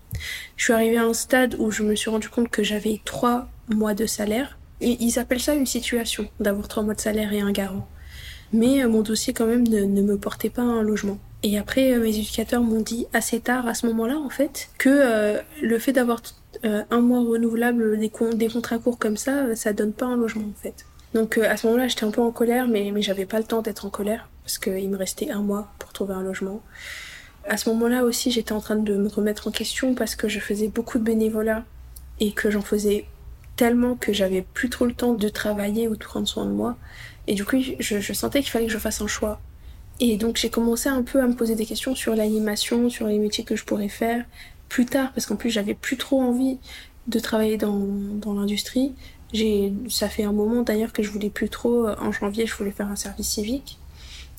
Je 0.55 0.63
suis 0.63 0.73
arrivée 0.73 0.99
à 0.99 1.03
un 1.03 1.13
stade 1.13 1.57
où 1.59 1.69
je 1.69 1.83
me 1.83 1.95
suis 1.95 2.09
rendu 2.09 2.29
compte 2.29 2.47
que 2.47 2.63
j'avais 2.63 3.01
trois 3.03 3.49
mois 3.67 3.93
de 3.93 4.05
salaire 4.05 4.57
et 4.79 4.95
ils 5.01 5.19
appellent 5.19 5.41
ça 5.41 5.53
une 5.53 5.65
situation 5.65 6.29
d'avoir 6.39 6.69
trois 6.69 6.83
mois 6.83 6.93
de 6.93 7.01
salaire 7.01 7.33
et 7.33 7.41
un 7.41 7.51
garant. 7.51 7.89
Mais 8.53 8.87
mon 8.87 9.01
dossier 9.01 9.33
quand 9.33 9.47
même 9.47 9.67
ne, 9.67 9.81
ne 9.81 10.01
me 10.01 10.17
portait 10.17 10.49
pas 10.49 10.61
un 10.61 10.81
logement. 10.81 11.19
Et 11.43 11.57
après, 11.57 11.93
euh, 11.93 11.99
mes 11.99 12.17
éducateurs 12.17 12.61
m'ont 12.61 12.81
dit 12.81 13.07
assez 13.13 13.39
tard 13.39 13.67
à 13.67 13.73
ce 13.73 13.85
moment-là, 13.87 14.17
en 14.17 14.29
fait, 14.29 14.69
que 14.77 14.89
euh, 14.89 15.39
le 15.61 15.79
fait 15.79 15.93
d'avoir 15.93 16.21
euh, 16.65 16.83
un 16.89 16.99
mois 16.99 17.19
renouvelable 17.19 17.99
des, 17.99 18.09
con 18.09 18.33
des 18.33 18.47
contrats 18.47 18.79
courts 18.79 18.97
comme 18.97 19.17
ça, 19.17 19.55
ça 19.55 19.73
donne 19.73 19.93
pas 19.93 20.07
un 20.07 20.17
logement, 20.17 20.45
en 20.45 20.61
fait. 20.61 20.85
Donc 21.13 21.37
à 21.37 21.55
ce 21.55 21.67
moment-là, 21.67 21.87
j'étais 21.87 22.03
un 22.03 22.11
peu 22.11 22.21
en 22.21 22.31
colère, 22.31 22.67
mais, 22.67 22.91
j'avais 23.01 23.25
pas 23.25 23.37
le 23.37 23.43
temps 23.43 23.61
d'être 23.61 23.85
en 23.85 23.89
colère, 23.89 24.29
parce 24.43 24.57
qu'il 24.57 24.89
me 24.89 24.97
restait 24.97 25.29
un 25.29 25.41
mois 25.41 25.71
pour 25.79 25.93
trouver 25.93 26.13
un 26.13 26.23
logement. 26.23 26.61
À 27.47 27.55
ce 27.55 27.69
moment-là 27.69 28.03
aussi, 28.03 28.29
j'étais 28.31 28.51
en 28.51 28.59
train 28.59 28.75
de 28.75 28.95
me 28.95 29.07
remettre 29.07 29.47
en 29.47 29.51
question 29.51 29.95
parce 29.95 30.15
que 30.15 30.27
je 30.27 30.39
faisais 30.39 30.67
beaucoup 30.67 30.97
de 30.97 31.03
bénévolat 31.03 31.63
et 32.19 32.33
que 32.33 32.49
j'en 32.49 32.61
faisais 32.61 33.05
tellement 33.55 33.95
que 33.95 34.11
j'avais 34.11 34.41
plus 34.41 34.69
trop 34.69 34.85
le 34.85 34.93
temps 34.93 35.13
de 35.13 35.29
travailler 35.29 35.87
ou 35.87 35.95
de 35.95 36.03
prendre 36.03 36.27
soin 36.27 36.45
de 36.45 36.51
moi. 36.51 36.75
Et 37.27 37.35
du 37.35 37.45
coup, 37.45 37.55
je 37.79 38.13
sentais 38.13 38.41
qu'il 38.41 38.51
fallait 38.51 38.65
que 38.65 38.71
je 38.71 38.77
fasse 38.77 38.99
un 39.01 39.07
choix. 39.07 39.39
Et 39.99 40.17
donc 40.17 40.37
j'ai 40.37 40.49
commencé 40.49 40.89
un 40.89 41.01
peu 41.01 41.21
à 41.21 41.27
me 41.27 41.33
poser 41.33 41.55
des 41.55 41.65
questions 41.65 41.95
sur 41.95 42.15
l'animation, 42.15 42.89
sur 42.89 43.07
les 43.07 43.17
métiers 43.17 43.43
que 43.43 43.55
je 43.55 43.65
pourrais 43.65 43.89
faire 43.89 44.25
plus 44.69 44.85
tard, 44.85 45.11
parce 45.13 45.25
qu'en 45.25 45.35
plus 45.35 45.49
j'avais 45.49 45.73
plus 45.73 45.97
trop 45.97 46.21
envie 46.21 46.57
de 47.07 47.19
travailler 47.19 47.57
dans, 47.57 47.79
dans 48.21 48.33
l'industrie. 48.33 48.93
J'ai, 49.33 49.73
ça 49.89 50.07
fait 50.09 50.23
un 50.23 50.31
moment 50.31 50.61
d'ailleurs 50.61 50.93
que 50.93 51.03
je 51.03 51.09
voulais 51.09 51.29
plus 51.29 51.49
trop. 51.49 51.87
En 51.87 52.11
janvier, 52.11 52.45
je 52.45 52.55
voulais 52.55 52.71
faire 52.71 52.87
un 52.87 52.95
service 52.95 53.27
civique. 53.27 53.77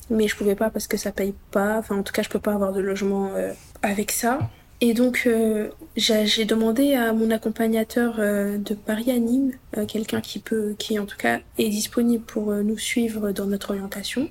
mais 0.09 0.27
je 0.27 0.35
pouvais 0.35 0.55
pas 0.55 0.69
parce 0.69 0.87
que 0.87 0.97
ça 0.97 1.11
paye 1.11 1.33
pas. 1.51 1.77
Enfin, 1.77 1.97
en 1.97 2.03
tout 2.03 2.13
cas, 2.13 2.23
je 2.23 2.29
peux 2.29 2.39
pas 2.39 2.53
avoir 2.53 2.73
de 2.73 2.81
logement 2.81 3.31
euh, 3.35 3.53
avec 3.81 4.11
ça. 4.11 4.39
Et 4.81 4.93
donc, 4.93 5.23
euh, 5.27 5.69
j'ai 5.95 6.45
demandé 6.45 6.93
à 6.93 7.13
mon 7.13 7.31
accompagnateur 7.31 8.15
euh, 8.19 8.57
de 8.57 8.73
Paris 8.73 9.11
à 9.11 9.19
Nîmes, 9.19 9.53
quelqu'un 9.87 10.21
qui 10.21 10.39
peut, 10.39 10.75
qui 10.77 10.97
en 10.99 11.05
tout 11.05 11.17
cas 11.17 11.39
est 11.57 11.69
disponible 11.69 12.23
pour 12.23 12.53
nous 12.53 12.77
suivre 12.77 13.31
dans 13.31 13.45
notre 13.45 13.71
orientation. 13.71 14.29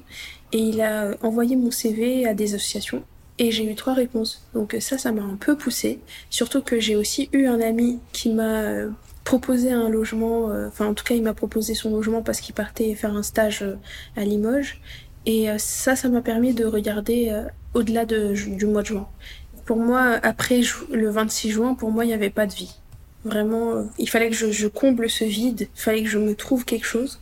Et 0.52 0.58
il 0.58 0.80
a 0.80 1.14
envoyé 1.22 1.56
mon 1.56 1.70
CV 1.70 2.26
à 2.26 2.34
des 2.34 2.54
associations. 2.54 3.02
Et 3.38 3.50
j'ai 3.52 3.70
eu 3.70 3.74
trois 3.74 3.94
réponses. 3.94 4.48
Donc 4.54 4.76
ça, 4.80 4.98
ça 4.98 5.12
m'a 5.12 5.22
un 5.22 5.36
peu 5.36 5.56
poussé. 5.56 6.00
Surtout 6.30 6.62
que 6.62 6.80
j'ai 6.80 6.96
aussi 6.96 7.28
eu 7.32 7.46
un 7.46 7.60
ami 7.60 8.00
qui 8.12 8.32
m'a 8.32 8.86
proposé 9.24 9.70
un 9.70 9.88
logement. 9.88 10.50
Enfin, 10.66 10.86
en 10.86 10.94
tout 10.94 11.04
cas, 11.04 11.14
il 11.14 11.22
m'a 11.22 11.34
proposé 11.34 11.74
son 11.74 11.90
logement 11.90 12.22
parce 12.22 12.40
qu'il 12.40 12.54
partait 12.54 12.94
faire 12.94 13.14
un 13.14 13.22
stage 13.22 13.64
à 14.16 14.24
Limoges. 14.24 14.80
Et 15.28 15.50
euh, 15.50 15.58
ça, 15.58 15.94
ça 15.94 16.08
m'a 16.08 16.22
permis 16.22 16.54
de 16.54 16.64
regarder 16.64 17.28
euh, 17.28 17.44
au-delà 17.74 18.06
de, 18.06 18.32
du 18.32 18.64
mois 18.64 18.80
de 18.80 18.86
juin. 18.86 19.08
Pour 19.68 19.76
moi, 19.76 20.18
après 20.22 20.62
le 20.90 21.10
26 21.10 21.50
juin, 21.50 21.74
pour 21.74 21.90
moi, 21.90 22.06
il 22.06 22.08
n'y 22.08 22.14
avait 22.14 22.30
pas 22.30 22.46
de 22.46 22.54
vie. 22.54 22.74
Vraiment, 23.26 23.72
euh, 23.72 23.82
il 23.98 24.08
fallait 24.08 24.30
que 24.30 24.34
je, 24.34 24.66
comble 24.66 25.10
ce 25.10 25.24
vide, 25.24 25.68
il 25.76 25.78
fallait 25.78 26.02
que 26.02 26.08
je 26.08 26.16
me 26.16 26.34
trouve 26.34 26.64
quelque 26.64 26.86
chose. 26.86 27.20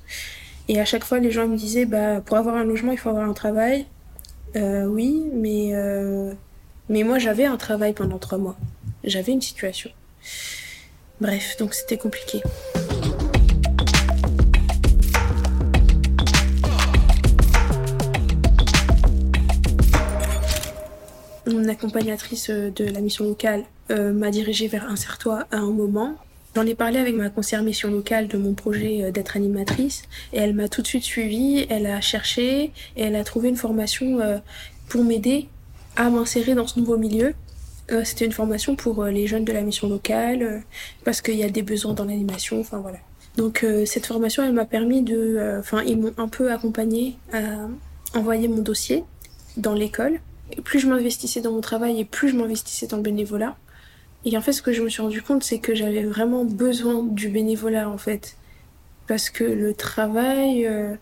Et 0.69 0.79
à 0.79 0.85
chaque 0.85 1.03
fois, 1.03 1.19
les 1.19 1.33
gens 1.33 1.49
me 1.49 1.57
disaient, 1.57 1.87
bah, 1.87 2.21
pour 2.21 2.37
avoir 2.37 2.55
un 2.55 2.63
logement, 2.63 2.93
il 2.93 2.99
faut 2.99 3.09
avoir 3.09 3.29
un 3.29 3.33
travail. 3.33 3.87
Euh, 4.55 4.85
oui, 4.85 5.25
mais, 5.35 5.71
euh, 5.73 6.35
mais 6.89 7.03
moi, 7.03 7.19
j'avais 7.19 7.47
un 7.47 7.57
travail 7.57 7.95
pendant 7.95 8.19
trois 8.19 8.39
mois. 8.39 8.57
J'avais 9.03 9.33
une 9.33 9.43
situation. 9.43 9.91
Bref, 11.21 11.57
donc 11.59 11.75
c'était 11.75 11.99
compliqué. 11.99 12.43
Mon 21.67 21.73
accompagnatrice 21.73 22.49
euh, 22.51 22.71
de 22.71 22.85
la 22.85 23.01
mission 23.01 23.25
locale 23.25 23.65
euh, 23.91 24.13
m'a 24.13 24.31
dirigée 24.31 24.69
vers 24.69 24.89
Insertoi 24.89 25.49
à 25.51 25.57
un 25.57 25.73
moment. 25.73 26.15
J'en 26.55 26.65
ai 26.65 26.77
parlé 26.77 27.01
avec 27.01 27.17
ma 27.17 27.29
conseillère 27.29 27.65
mission 27.65 27.91
locale 27.91 28.29
de 28.29 28.39
mon 28.39 28.55
projet 28.55 29.03
euh, 29.03 29.11
d'être 29.11 29.37
animatrice 29.37 30.05
et 30.33 30.39
elle 30.39 30.55
m'a 30.55 30.69
tout 30.69 30.81
de 30.81 30.87
suite 30.87 31.03
suivie, 31.03 31.67
elle 31.69 31.87
a 31.87 32.01
cherché 32.01 32.71
et 32.97 33.03
elle 33.03 33.17
a 33.17 33.25
trouvé 33.25 33.49
une 33.49 33.57
formation 33.57 34.21
pour 34.89 35.03
m'aider 35.03 35.49
à 35.97 36.09
m'insérer 36.09 36.55
dans 36.55 36.69
ce 36.69 36.79
nouveau 36.79 36.99
milieu. 36.99 37.35
C'était 38.05 38.27
une 38.27 38.33
formation 38.33 38.77
pour 38.77 39.05
les 39.05 39.27
jeunes 39.27 39.45
de 39.45 39.53
la 39.53 39.63
mission 39.63 39.89
locale 39.89 40.63
parce 41.05 41.21
qu'il 41.21 41.35
y 41.35 41.43
a 41.43 41.51
des 41.51 41.63
besoins 41.63 41.95
dans 41.95 42.05
l'animation, 42.05 42.61
enfin 42.61 42.79
voilà. 42.79 42.99
Donc 43.37 43.67
cette 43.87 44.07
formation, 44.07 44.45
elle 44.45 44.53
m'a 44.53 44.67
permis 44.67 45.03
de... 45.03 45.59
Enfin, 45.59 45.83
ils 45.83 45.99
m'ont 45.99 46.13
un 46.17 46.29
peu 46.29 46.53
accompagnée 46.53 47.17
à 47.33 47.69
envoyer 48.15 48.47
mon 48.47 48.63
dossier 48.63 49.03
dans 49.57 49.75
l'école 49.75 50.21
plus 50.65 50.81
je 50.81 50.89
m'investissais 50.89 51.41
dans 51.41 51.53
mon 51.53 51.61
travail 51.61 52.01
et 52.01 52.05
plus 52.05 52.29
je 52.29 52.37
m'investissais 52.37 52.87
dans 52.87 52.97
le 52.97 53.03
bénévolat. 53.03 53.57
Et 54.25 54.37
en 54.37 54.41
fait, 54.41 54.53
ce 54.53 54.63
que 54.63 54.73
je 54.73 54.83
me 54.83 54.89
suis 54.89 55.03
rendu 55.03 55.23
compte, 55.23 55.45
c'est 55.45 55.61
que 55.61 55.75
j'avais 55.75 56.03
vraiment 56.03 56.45
besoin 56.45 57.05
du 57.05 57.29
bénévolat, 57.29 57.89
en 57.89 57.99
fait. 57.99 58.37
Parce 59.07 59.31
que 59.31 59.45
le 59.45 59.73
travail, 59.73 60.67
euh, 60.67 60.97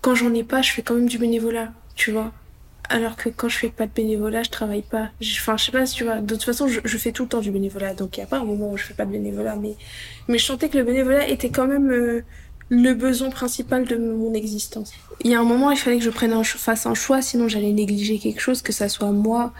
quand 0.00 0.16
j'en 0.16 0.34
ai 0.34 0.42
pas, 0.42 0.60
je 0.60 0.72
fais 0.72 0.82
quand 0.82 0.94
même 0.94 1.08
du 1.08 1.18
bénévolat, 1.18 1.72
tu 1.94 2.10
vois. 2.10 2.32
Alors 2.88 3.16
que 3.16 3.28
quand 3.28 3.48
je 3.48 3.58
fais 3.58 3.68
pas 3.68 3.86
de 3.86 3.92
bénévolat, 3.92 4.42
je 4.42 4.50
travaille 4.50 4.82
pas. 4.82 5.10
Enfin, 5.22 5.56
je 5.56 5.64
sais 5.66 5.72
pas 5.72 5.86
si 5.86 5.94
tu 5.94 6.04
vois. 6.04 6.20
De 6.20 6.34
toute 6.34 6.42
façon, 6.42 6.66
je, 6.66 6.98
fais 6.98 7.12
tout 7.12 7.24
le 7.24 7.28
temps 7.28 7.40
du 7.40 7.50
bénévolat. 7.50 7.94
Donc, 7.94 8.16
il 8.16 8.20
y 8.20 8.22
a 8.22 8.26
pas 8.26 8.38
un 8.38 8.44
moment 8.44 8.72
où 8.72 8.76
je 8.76 8.84
fais 8.84 8.94
pas 8.94 9.04
de 9.04 9.12
bénévolat. 9.12 9.54
Mais, 9.56 9.76
mais 10.26 10.38
je 10.38 10.44
sentais 10.44 10.68
que 10.68 10.78
le 10.78 10.84
bénévolat 10.84 11.28
était 11.28 11.50
quand 11.50 11.66
même 11.66 11.92
euh, 11.92 12.24
le 12.68 12.92
besoin 12.94 13.30
principal 13.30 13.86
de 13.86 13.96
mon 13.96 14.34
existence. 14.34 14.92
Il 15.24 15.30
y 15.30 15.34
a 15.34 15.40
un 15.40 15.44
moment, 15.44 15.70
il 15.70 15.78
fallait 15.78 15.98
que 15.98 16.04
je 16.04 16.10
prenne 16.10 16.32
un, 16.32 16.44
fasse 16.44 16.86
un 16.86 16.94
choix, 16.94 17.22
sinon 17.22 17.48
j'allais 17.48 17.72
négliger 17.72 18.18
quelque 18.18 18.40
chose, 18.40 18.62
que 18.62 18.72
ça 18.72 18.88
soit 18.88 19.12
moi 19.12 19.52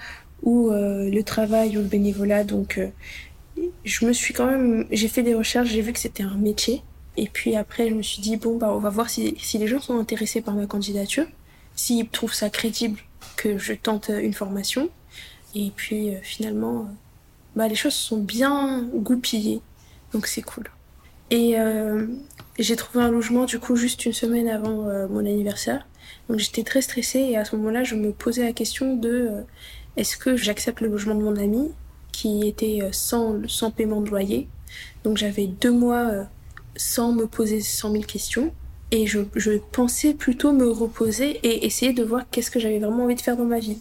ou 0.43 0.71
euh, 0.71 1.11
le 1.11 1.23
travail 1.23 1.77
ou 1.77 1.81
le 1.81 1.87
bénévolat. 1.87 2.45
Donc, 2.45 2.79
euh, 2.79 2.89
je 3.85 4.07
me 4.07 4.13
suis 4.13 4.35
quand 4.35 4.47
même, 4.47 4.87
j'ai 4.91 5.09
fait 5.09 5.23
des 5.23 5.35
recherches, 5.35 5.69
j'ai 5.69 5.81
vu 5.81 5.93
que 5.93 5.99
c'était 5.99 6.23
un 6.23 6.37
métier. 6.37 6.83
Et 7.17 7.29
puis 7.29 7.57
après, 7.57 7.89
je 7.89 7.95
me 7.95 8.03
suis 8.03 8.21
dit 8.21 8.37
bon 8.37 8.57
bah 8.59 8.73
on 8.73 8.79
va 8.79 8.91
voir 8.91 9.11
si, 9.11 9.35
si 9.41 9.59
les 9.59 9.67
gens 9.67 9.81
sont 9.81 9.99
intéressés 9.99 10.41
par 10.41 10.55
ma 10.55 10.67
candidature, 10.67 11.27
s'ils 11.75 12.09
trouvent 12.09 12.35
ça 12.35 12.49
crédible 12.49 13.01
que 13.37 13.59
je 13.59 13.73
tente 13.73 14.11
une 14.11 14.35
formation. 14.35 14.89
Et 15.55 15.73
puis 15.75 16.15
euh, 16.15 16.19
finalement, 16.23 16.89
bah 17.57 17.67
les 17.67 17.75
choses 17.75 17.95
sont 17.95 18.19
bien 18.19 18.89
goupillées, 18.95 19.61
donc 20.13 20.29
c'est 20.29 20.43
cool. 20.43 20.71
Et 21.31 21.59
euh, 21.59 22.07
j'ai 22.59 22.77
trouvé 22.77 23.05
un 23.05 23.11
logement 23.11 23.45
du 23.45 23.59
coup 23.59 23.77
juste 23.77 24.05
une 24.05 24.13
semaine 24.13 24.49
avant 24.49 24.89
euh, 24.89 25.07
mon 25.09 25.21
anniversaire. 25.21 25.87
Donc 26.29 26.39
j'étais 26.39 26.65
très 26.65 26.83
stressée 26.83 27.21
et 27.21 27.37
à 27.37 27.45
ce 27.45 27.57
moment-là, 27.57 27.85
je 27.85 27.95
me 27.95 28.13
posais 28.13 28.43
la 28.43 28.53
question 28.53 28.97
de 28.97 29.09
euh, 29.09 29.43
est-ce 29.97 30.17
que 30.17 30.37
j'accepte 30.37 30.81
le 30.81 30.89
logement 30.89 31.15
de 31.15 31.23
mon 31.23 31.37
ami 31.37 31.71
qui 32.13 32.47
était 32.47 32.81
euh, 32.83 32.89
sans, 32.91 33.49
sans 33.49 33.71
paiement 33.71 34.01
de 34.01 34.11
loyer. 34.11 34.49
Donc 35.05 35.17
j'avais 35.17 35.47
deux 35.47 35.71
mois 35.71 36.27
sans 36.77 37.13
me 37.13 37.27
poser 37.27 37.61
100 37.61 37.93
000 37.93 38.05
questions. 38.05 38.53
Et 38.91 39.07
je, 39.07 39.21
pensais 39.71 40.15
plutôt 40.15 40.53
me 40.53 40.67
reposer 40.67 41.39
et 41.43 41.67
essayer 41.67 41.93
de 41.93 42.03
voir 42.03 42.25
qu'est-ce 42.31 42.51
que 42.51 42.59
j'avais 42.59 42.79
vraiment 42.79 43.05
envie 43.05 43.15
de 43.15 43.21
faire 43.21 43.37
dans 43.37 43.45
ma 43.45 43.59
vie. 43.59 43.79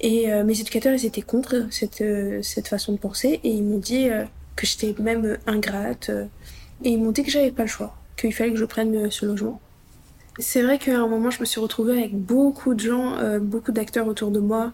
Et 0.00 0.26
mes 0.44 0.60
éducateurs, 0.60 0.94
ils 0.94 1.06
étaient 1.06 1.22
contre 1.22 1.66
cette, 1.70 2.04
cette 2.42 2.68
façon 2.68 2.92
de 2.92 2.98
penser 2.98 3.40
et 3.42 3.48
ils 3.48 3.62
m'ont 3.62 3.78
dit 3.78 4.08
que 4.54 4.66
j'étais 4.66 4.94
même 5.02 5.38
ingrate, 5.46 6.10
et 6.84 6.90
ils 6.90 6.98
m'ont 6.98 7.12
dit 7.12 7.22
que 7.22 7.30
j'avais 7.30 7.50
pas 7.50 7.62
le 7.62 7.68
choix, 7.68 7.94
qu'il 8.16 8.32
fallait 8.32 8.52
que 8.52 8.58
je 8.58 8.64
prenne 8.64 8.94
euh, 8.94 9.10
ce 9.10 9.26
logement. 9.26 9.60
C'est 10.40 10.62
vrai 10.62 10.78
qu'à 10.78 10.96
un 10.96 11.08
moment, 11.08 11.30
je 11.30 11.40
me 11.40 11.44
suis 11.44 11.60
retrouvée 11.60 11.98
avec 11.98 12.14
beaucoup 12.14 12.74
de 12.74 12.80
gens, 12.80 13.16
euh, 13.16 13.40
beaucoup 13.40 13.72
d'acteurs 13.72 14.06
autour 14.06 14.30
de 14.30 14.38
moi. 14.38 14.72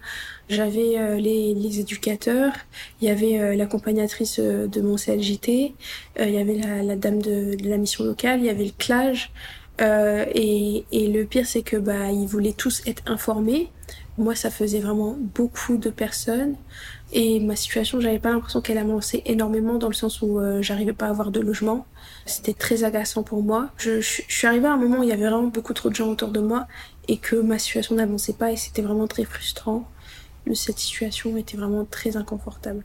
J'avais 0.51 0.99
euh, 0.99 1.17
les, 1.17 1.55
les, 1.55 1.81
éducateurs, 1.81 2.53
il 3.01 3.09
y 3.09 3.11
avait 3.11 3.57
l'accompagnatrice 3.57 4.39
de 4.41 4.81
mon 4.83 4.97
CLJT, 4.97 5.75
il 6.21 6.31
y 6.31 6.39
avait 6.39 6.57
la, 6.57 6.83
la 6.83 6.97
dame 6.97 7.23
de, 7.23 7.55
de, 7.55 7.69
la 7.69 7.79
mission 7.79 8.05
locale, 8.05 8.41
il 8.41 8.47
y 8.47 8.51
avait 8.51 8.67
le 8.67 8.73
CLAGE. 8.77 9.31
et, 9.81 10.85
et 10.93 11.09
le 11.09 11.25
pire, 11.25 11.47
c'est 11.47 11.63
que 11.63 11.79
bah 11.79 12.11
ils 12.13 12.27
voulaient 12.27 12.53
tous 12.53 12.83
être 12.87 13.03
informés. 13.07 13.71
Moi, 14.19 14.35
ça 14.35 14.51
faisait 14.51 14.81
vraiment 14.81 15.17
beaucoup 15.19 15.79
de 15.79 15.89
personnes. 15.89 16.57
Et 17.17 17.39
ma 17.39 17.55
situation, 17.55 18.01
j'avais 18.01 18.19
pas 18.19 18.33
l'impression 18.33 18.61
qu'elle 18.61 18.77
avancé 18.77 19.23
énormément 19.25 19.79
dans 19.79 19.87
le 19.87 19.95
sens 19.95 20.21
où 20.21 20.41
euh, 20.41 20.61
j'arrivais 20.63 20.93
pas 20.93 21.07
à 21.07 21.11
avoir 21.11 21.31
de 21.31 21.39
logement. 21.39 21.87
C'était 22.27 22.55
très 22.55 22.83
agaçant 22.83 23.23
pour 23.23 23.41
moi. 23.41 23.71
Je, 23.77 24.01
suis 24.01 24.49
arrivée 24.49 24.67
à 24.67 24.73
un 24.73 24.77
moment 24.77 24.99
où 24.99 25.03
il 25.05 25.11
y 25.11 25.13
avait 25.13 25.29
vraiment 25.29 25.47
beaucoup 25.47 25.75
trop 25.75 25.91
de 25.91 25.95
gens 25.95 26.09
autour 26.09 26.31
de 26.31 26.41
moi 26.41 26.67
et 27.07 27.19
que 27.19 27.37
ma 27.37 27.61
situation 27.61 27.95
n'avançait 27.95 28.33
pas 28.33 28.51
et 28.51 28.57
c'était 28.57 28.83
vraiment 28.83 29.07
très 29.07 29.23
frustrant. 29.23 29.89
Cette 30.55 30.81
situation 30.81 31.37
était 31.37 31.57
vraiment 31.57 31.85
très 31.85 32.17
inconfortable. 32.17 32.83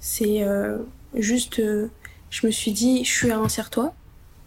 C'est 0.00 0.42
euh, 0.42 0.78
juste, 1.14 1.60
euh, 1.60 1.86
je 2.30 2.48
me 2.48 2.50
suis 2.50 2.72
dit, 2.72 3.04
je 3.04 3.12
suis 3.12 3.30
à 3.30 3.38
un 3.38 3.48
serre-toi. 3.48 3.94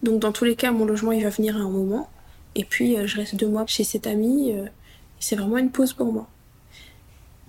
Donc 0.03 0.19
dans 0.19 0.33
tous 0.33 0.43
les 0.43 0.57
cas, 0.57 0.73
mon 0.73 0.83
logement, 0.83 1.13
il 1.13 1.23
va 1.23 1.29
venir 1.29 1.55
à 1.55 1.59
un 1.61 1.69
moment. 1.69 2.09
Et 2.55 2.65
puis, 2.65 2.97
je 3.07 3.15
reste 3.15 3.35
deux 3.37 3.47
mois 3.47 3.65
chez 3.65 3.85
cette 3.85 4.07
amie. 4.07 4.53
c'est 5.21 5.37
vraiment 5.37 5.57
une 5.57 5.71
pause 5.71 5.93
pour 5.93 6.11
moi. 6.11 6.27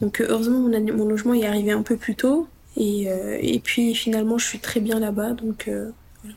Donc 0.01 0.21
euh, 0.21 0.27
heureusement 0.29 0.59
mon, 0.59 1.05
logement 1.09 1.35
est 1.35 1.47
arrivé 1.47 1.73
un 1.73 1.83
peu 1.83 1.97
plus 1.97 2.15
tôt. 2.15 2.49
Et, 2.77 3.11
euh, 3.11 3.39
et 3.41 3.59
puis 3.59 3.95
finalement 3.95 4.39
je 4.39 4.47
suis 4.47 4.59
très 4.59 4.81
bien 4.81 4.99
là-bas. 4.99 5.33
Donc 5.33 5.69
euh, 5.69 5.91
voilà. 6.23 6.37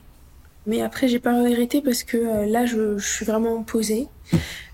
Mais 0.67 0.81
après 0.81 1.07
j'ai 1.07 1.19
pas 1.19 1.41
regretté 1.41 1.81
parce 1.81 2.03
que 2.03 2.45
là 2.45 2.65
je, 2.65 2.97
suis 2.99 3.25
vraiment 3.25 3.63
posée 3.63 4.07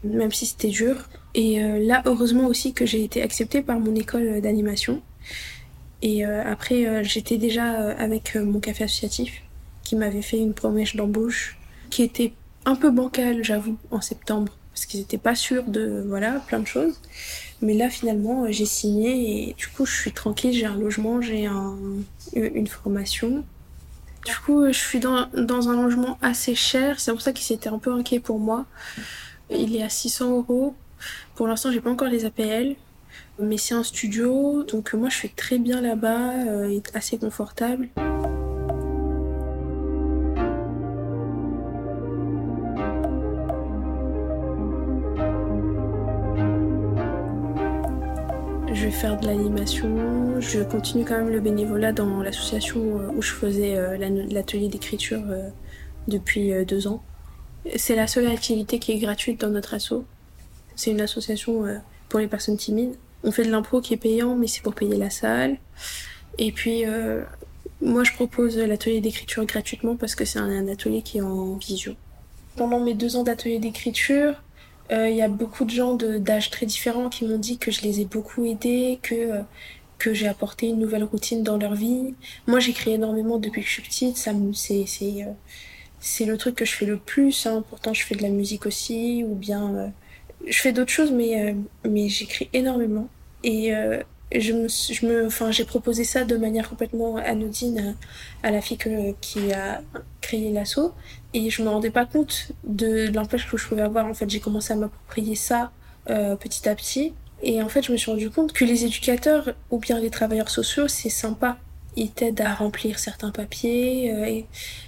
même 0.04 0.32
si 0.32 0.46
c'était 0.46 0.70
dur. 0.70 1.10
Et 1.34 1.62
là 1.80 2.02
heureusement 2.06 2.48
aussi 2.48 2.74
que 2.74 2.86
j'ai 2.86 3.04
été 3.04 3.22
acceptée 3.22 3.62
par 3.62 3.80
mon 3.80 3.96
école 3.96 4.42
d'animation. 4.42 5.02
Et 6.02 6.26
après 6.26 7.04
j'étais 7.04 7.38
déjà 7.38 7.92
avec 7.92 8.36
mon 8.36 8.60
café 8.60 8.86
associatif 8.86 9.44
qui 9.84 9.96
m'avait 9.96 10.22
fait 10.22 10.40
une 10.40 10.54
promesse 10.54 10.96
d'embauche 10.96 11.58
qui 11.90 12.04
était 12.04 12.34
un 12.66 12.76
peu 12.76 12.90
bancale 12.90 13.44
j'avoue 13.44 13.78
en 13.92 14.02
septembre 14.02 14.58
parce 14.74 14.86
qu'ils 14.86 15.02
étaient 15.02 15.18
pas 15.18 15.36
sûrs 15.36 15.64
de 15.64 16.04
voilà 16.08 16.40
plein 16.48 16.60
de 16.60 16.68
choses 16.68 17.00
mais 17.62 17.76
là, 17.76 17.90
finalement, 17.90 18.52
j'ai 18.52 18.66
signé 18.66 19.50
et 19.50 19.54
du 19.54 19.68
coup, 19.68 19.86
je 19.86 19.94
suis 19.94 20.12
tranquille, 20.12 20.52
j'ai 20.52 20.66
un 20.66 20.76
logement, 20.76 21.22
j'ai 21.22 21.46
un, 21.46 21.78
une 22.34 22.68
formation. 22.68 23.44
Du 24.26 24.36
coup, 24.46 24.66
je 24.68 24.78
suis 24.78 25.00
dans, 25.00 25.30
un 25.70 25.82
logement 25.82 26.18
assez 26.22 26.56
cher. 26.56 27.00
C'est 27.00 27.12
pour 27.12 27.22
ça 27.22 27.34
qu'il 27.34 27.46
s'était 27.46 27.70
un 27.70 27.78
peu 27.78 27.94
inquiet 27.94 28.20
pour 28.20 28.40
moi. 28.40 28.66
Il 29.52 29.76
est 29.76 29.84
à 29.84 29.90
600 29.90 30.38
euros. 30.38 30.76
Pour 31.36 31.48
l'instant, 31.48 31.72
j'ai 31.72 31.82
pas 31.82 31.92
encore 31.92 32.10
les 32.10 32.26
APL. 32.26 32.76
Mais 33.40 33.58
c'est 33.58 33.74
un 33.74 33.84
studio, 33.84 34.64
donc 34.64 34.94
moi 34.94 35.10
je 35.10 35.16
suis 35.16 35.30
très 35.30 35.58
bien 35.58 35.82
là-bas, 35.82 36.46
euh, 36.48 36.80
assez 36.94 37.18
confortable. 37.18 37.90
Je 48.82 48.88
vais 48.88 48.92
faire 48.92 49.20
de 49.20 49.28
l'animation. 49.28 50.42
Je 50.42 50.62
continue 50.62 51.06
quand 51.06 51.18
même 51.18 51.30
le 51.30 51.40
bénévolat 51.40 51.92
dans 51.92 52.24
l'association 52.24 52.80
euh, 52.80 53.12
où 53.16 53.22
je 53.22 53.32
faisais 53.32 53.76
euh, 53.76 53.96
l'atelier 54.32 54.70
d'écriture 54.70 55.22
euh, 55.30 55.50
depuis 56.08 56.52
deux 56.66 56.88
ans. 56.88 57.04
C'est 57.76 57.96
la 57.96 58.08
seule 58.08 58.26
activité 58.26 58.80
qui 58.80 58.94
est 58.94 58.98
gratuite 58.98 59.40
dans 59.40 59.52
notre 59.52 59.76
asso. 59.76 60.04
C'est 60.76 60.90
une 60.90 61.02
association 61.02 61.64
pour 62.10 62.20
les 62.20 62.28
personnes 62.28 62.58
timides. 62.58 62.96
On 63.24 63.32
fait 63.32 63.44
de 63.44 63.52
l'impro 63.52 63.82
qui 63.82 63.94
est 63.94 63.98
payant, 63.98 64.36
mais 64.36 64.48
c'est 64.48 64.64
pour 64.64 64.74
payer 64.74 64.98
la 64.98 65.12
salle. 65.12 65.58
Et 66.40 66.52
puis, 66.52 66.84
moi, 67.84 68.04
je 68.04 68.14
propose 68.14 68.58
l'atelier 68.58 69.00
d'écriture 69.00 69.46
gratuitement 69.46 69.96
parce 69.96 70.16
que 70.16 70.26
c'est 70.26 70.40
un, 70.40 70.68
atelier 70.68 71.04
qui 71.04 71.20
est 71.20 71.22
en 71.22 71.54
visio. 71.54 71.94
Pendant 72.56 72.80
mes 72.80 72.96
deux 72.96 73.16
ans 73.16 73.22
d'atelier 73.22 73.60
d'écriture, 73.60 74.42
euh, 74.92 75.10
il 75.10 75.16
y 75.16 75.22
a 75.22 75.30
beaucoup 75.30 75.66
de 75.66 75.70
gens 75.70 75.96
d'âges 75.96 76.50
très 76.50 76.66
différents 76.66 77.10
qui 77.10 77.26
m'ont 77.26 77.38
dit 77.38 77.58
que 77.58 77.72
je 77.72 77.82
les 77.82 78.02
ai 78.02 78.06
beaucoup 78.06 78.46
aidés, 78.46 79.00
que, 79.02 79.16
euh, 79.16 79.42
que 79.98 80.14
j'ai 80.14 80.28
apporté 80.28 80.68
une 80.68 80.80
nouvelle 80.80 81.04
routine 81.04 81.44
dans 81.44 81.58
leur 81.58 81.76
vie. 81.76 82.14
Moi, 82.48 82.60
j'écris 82.60 82.92
énormément 82.94 83.38
depuis 83.38 83.62
que 83.62 83.68
je 83.68 83.74
suis 83.74 83.82
petite. 83.82 84.18
Ça 84.18 84.32
c'est, 84.54 84.86
euh, 85.04 85.32
c'est 86.00 86.26
le 86.26 86.38
truc 86.38 86.56
que 86.56 86.66
je 86.66 86.74
fais 86.74 86.86
le 86.86 86.98
plus. 86.98 87.46
Hein. 87.46 87.64
Pourtant, 87.70 87.94
je 87.94 88.04
fais 88.04 88.16
de 88.16 88.24
la 88.24 88.30
musique 88.30 88.66
aussi, 88.66 89.24
ou 89.24 89.36
bien 89.36 89.94
je 90.48 90.60
fais 90.60 90.74
d'autres 90.74 90.92
choses, 90.92 91.12
mais, 91.12 91.56
mais 91.88 92.10
j'écris 92.10 92.50
énormément. 92.54 93.08
Je 94.34 94.54
me, 94.54 94.68
je 94.68 95.06
me, 95.06 95.26
enfin, 95.26 95.52
j'ai 95.52 95.66
proposé 95.66 96.04
ça 96.04 96.24
de 96.24 96.38
manière 96.38 96.70
complètement 96.70 97.18
anodine 97.18 97.96
à, 98.44 98.52
la 98.52 98.62
fille 98.62 98.78
qui 99.20 99.52
a 99.52 99.82
créé 100.22 100.52
l'assaut 100.52 100.94
et 101.34 101.50
je 101.50 101.62
me 101.62 101.70
rendais 101.70 101.90
pas 101.90 102.06
compte 102.06 102.52
de 102.64 103.08
l'impact 103.12 103.50
que 103.50 103.58
je 103.58 103.68
pouvais 103.68 103.82
avoir. 103.82 104.06
En 104.06 104.14
fait, 104.14 104.30
j'ai 104.30 104.40
commencé 104.40 104.74
à 104.74 104.76
m'approprier 104.76 105.36
ça 105.36 105.72
euh, 106.10 106.36
petit 106.36 106.68
à 106.70 106.76
petit 106.76 107.14
et 107.44 107.62
en 107.62 107.70
fait, 107.70 107.84
je 107.84 107.92
me 107.92 107.98
suis 107.98 108.12
rendu 108.12 108.30
compte 108.30 108.54
que 108.54 108.66
les 108.66 108.86
éducateurs 108.86 109.54
ou 109.70 109.80
bien 109.80 110.00
les 110.00 110.10
travailleurs 110.10 110.50
sociaux, 110.50 110.88
c'est 110.88 111.10
sympa. 111.10 111.58
Ils 111.98 112.12
t'aident 112.12 112.42
à 112.42 112.54
remplir 112.54 113.00
certains 113.00 113.32
papiers, 113.32 114.14
euh, 114.14 114.42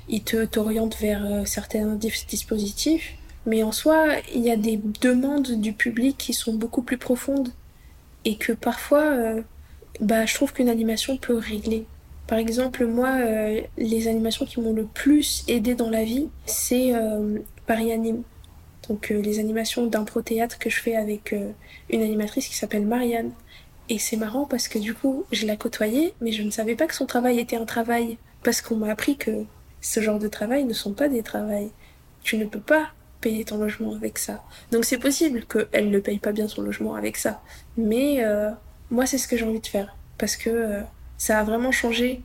ils 0.07 0.23
te 0.23 0.45
t'orientent 0.45 0.97
vers 0.97 1.25
euh, 1.25 1.45
certains 1.45 1.95
dispositifs. 1.95 3.15
Mais 3.45 3.61
en 3.63 3.73
soi, 3.73 4.05
il 4.33 4.41
y 4.41 4.51
a 4.51 4.55
des 4.55 4.79
demandes 5.01 5.59
du 5.59 5.73
public 5.73 6.17
qui 6.17 6.31
sont 6.31 6.53
beaucoup 6.53 6.81
plus 6.81 6.97
profondes 6.97 7.49
et 8.25 8.35
que 8.35 8.53
parfois, 8.53 9.03
euh, 9.03 9.41
bah, 9.99 10.25
je 10.25 10.33
trouve 10.33 10.53
qu'une 10.53 10.69
animation 10.69 11.17
peut 11.17 11.37
régler. 11.37 11.85
Par 12.27 12.37
exemple, 12.37 12.85
moi, 12.85 13.09
euh, 13.19 13.61
les 13.77 14.07
animations 14.07 14.45
qui 14.45 14.61
m'ont 14.61 14.73
le 14.73 14.85
plus 14.85 15.43
aidé 15.47 15.75
dans 15.75 15.89
la 15.89 16.03
vie, 16.03 16.29
c'est 16.45 16.95
euh, 16.95 17.39
Paris 17.67 17.91
Anime. 17.91 18.23
Donc 18.89 19.09
les 19.09 19.39
animations 19.39 19.87
d'impro-théâtre 19.87 20.59
que 20.59 20.69
je 20.69 20.81
fais 20.81 20.97
avec 20.97 21.33
une 21.89 22.01
animatrice 22.01 22.49
qui 22.49 22.55
s'appelle 22.57 22.85
Marianne. 22.85 23.31
Et 23.87 23.97
c'est 23.97 24.17
marrant 24.17 24.43
parce 24.43 24.67
que 24.67 24.77
du 24.77 24.93
coup, 24.93 25.23
je 25.31 25.45
la 25.45 25.55
côtoyais, 25.55 26.13
mais 26.19 26.33
je 26.33 26.43
ne 26.43 26.49
savais 26.49 26.75
pas 26.75 26.85
que 26.87 26.93
son 26.93 27.05
travail 27.05 27.39
était 27.39 27.55
un 27.55 27.63
travail. 27.63 28.17
Parce 28.43 28.61
qu'on 28.61 28.75
m'a 28.75 28.89
appris 28.89 29.15
que 29.15 29.45
ce 29.79 30.01
genre 30.01 30.19
de 30.19 30.27
travail 30.27 30.65
ne 30.65 30.73
sont 30.73 30.91
pas 30.91 31.07
des 31.07 31.23
travails. 31.23 31.71
Tu 32.23 32.37
ne 32.37 32.43
peux 32.43 32.59
pas 32.59 32.89
payer 33.23 33.45
ton 33.45 33.57
logement 33.57 33.95
avec 33.95 34.17
ça. 34.17 34.43
Donc 34.71 34.83
c'est 34.83 34.97
possible 34.97 35.45
qu'elle 35.45 35.89
ne 35.89 35.99
paye 35.99 36.19
pas 36.19 36.33
bien 36.33 36.49
son 36.49 36.61
logement 36.61 36.95
avec 36.95 37.15
ça. 37.15 37.41
Mais 37.77 38.23
euh, 38.23 38.51
moi, 38.91 39.05
c'est 39.05 39.17
ce 39.17 39.27
que 39.27 39.37
j'ai 39.37 39.45
envie 39.45 39.59
de 39.59 39.67
faire. 39.67 39.95
Parce 40.17 40.35
que 40.35 40.49
euh, 40.49 40.81
ça 41.17 41.39
a 41.39 41.43
vraiment 41.43 41.71
changé 41.71 42.21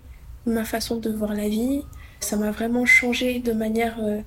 ma 0.46 0.64
façon 0.64 0.96
de 0.96 1.10
voir 1.10 1.34
la 1.34 1.48
vie. 1.48 1.82
Ça 2.20 2.36
m'a 2.36 2.50
vraiment 2.50 2.84
changé 2.84 3.40
de 3.40 3.52
manière 3.52 3.96
euh, 4.00 4.20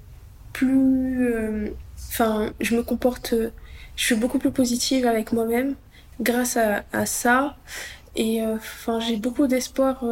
plus... 0.53 1.71
Enfin, 2.09 2.51
je 2.59 2.75
me 2.75 2.83
comporte... 2.83 3.33
je 3.95 4.05
suis 4.05 4.15
beaucoup 4.15 4.39
plus 4.39 4.51
positive 4.51 5.05
avec 5.05 5.31
moi-même 5.31 5.75
grâce 6.19 6.57
à, 6.57 7.05
ça. 7.05 7.55
Et 8.15 8.43
enfin, 8.45 8.99
j'ai 8.99 9.17
beaucoup 9.17 9.47
d'espoir 9.47 10.03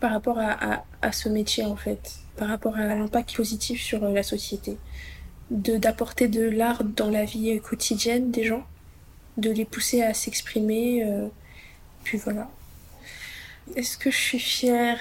par 0.00 0.10
rapport 0.10 0.38
à, 0.38 0.84
à, 1.00 1.12
ce 1.12 1.28
métier, 1.28 1.64
en 1.64 1.76
fait. 1.76 2.16
Par 2.36 2.48
rapport 2.48 2.76
à 2.76 2.86
l'impact 2.86 3.34
positif 3.36 3.80
sur 3.80 4.00
la 4.08 4.22
société 4.22 4.76
de 5.50 5.76
d'apporter 5.76 6.28
de 6.28 6.42
l'art 6.42 6.82
dans 6.84 7.08
la 7.08 7.24
vie 7.24 7.60
quotidienne 7.60 8.30
des 8.30 8.44
gens, 8.44 8.64
de 9.36 9.50
les 9.50 9.64
pousser 9.64 10.02
à 10.02 10.14
s'exprimer. 10.14 11.04
Euh, 11.04 11.28
puis 12.04 12.18
voilà. 12.18 12.50
Est-ce 13.74 13.98
que 13.98 14.10
je 14.10 14.16
suis 14.16 14.38
fière? 14.38 14.98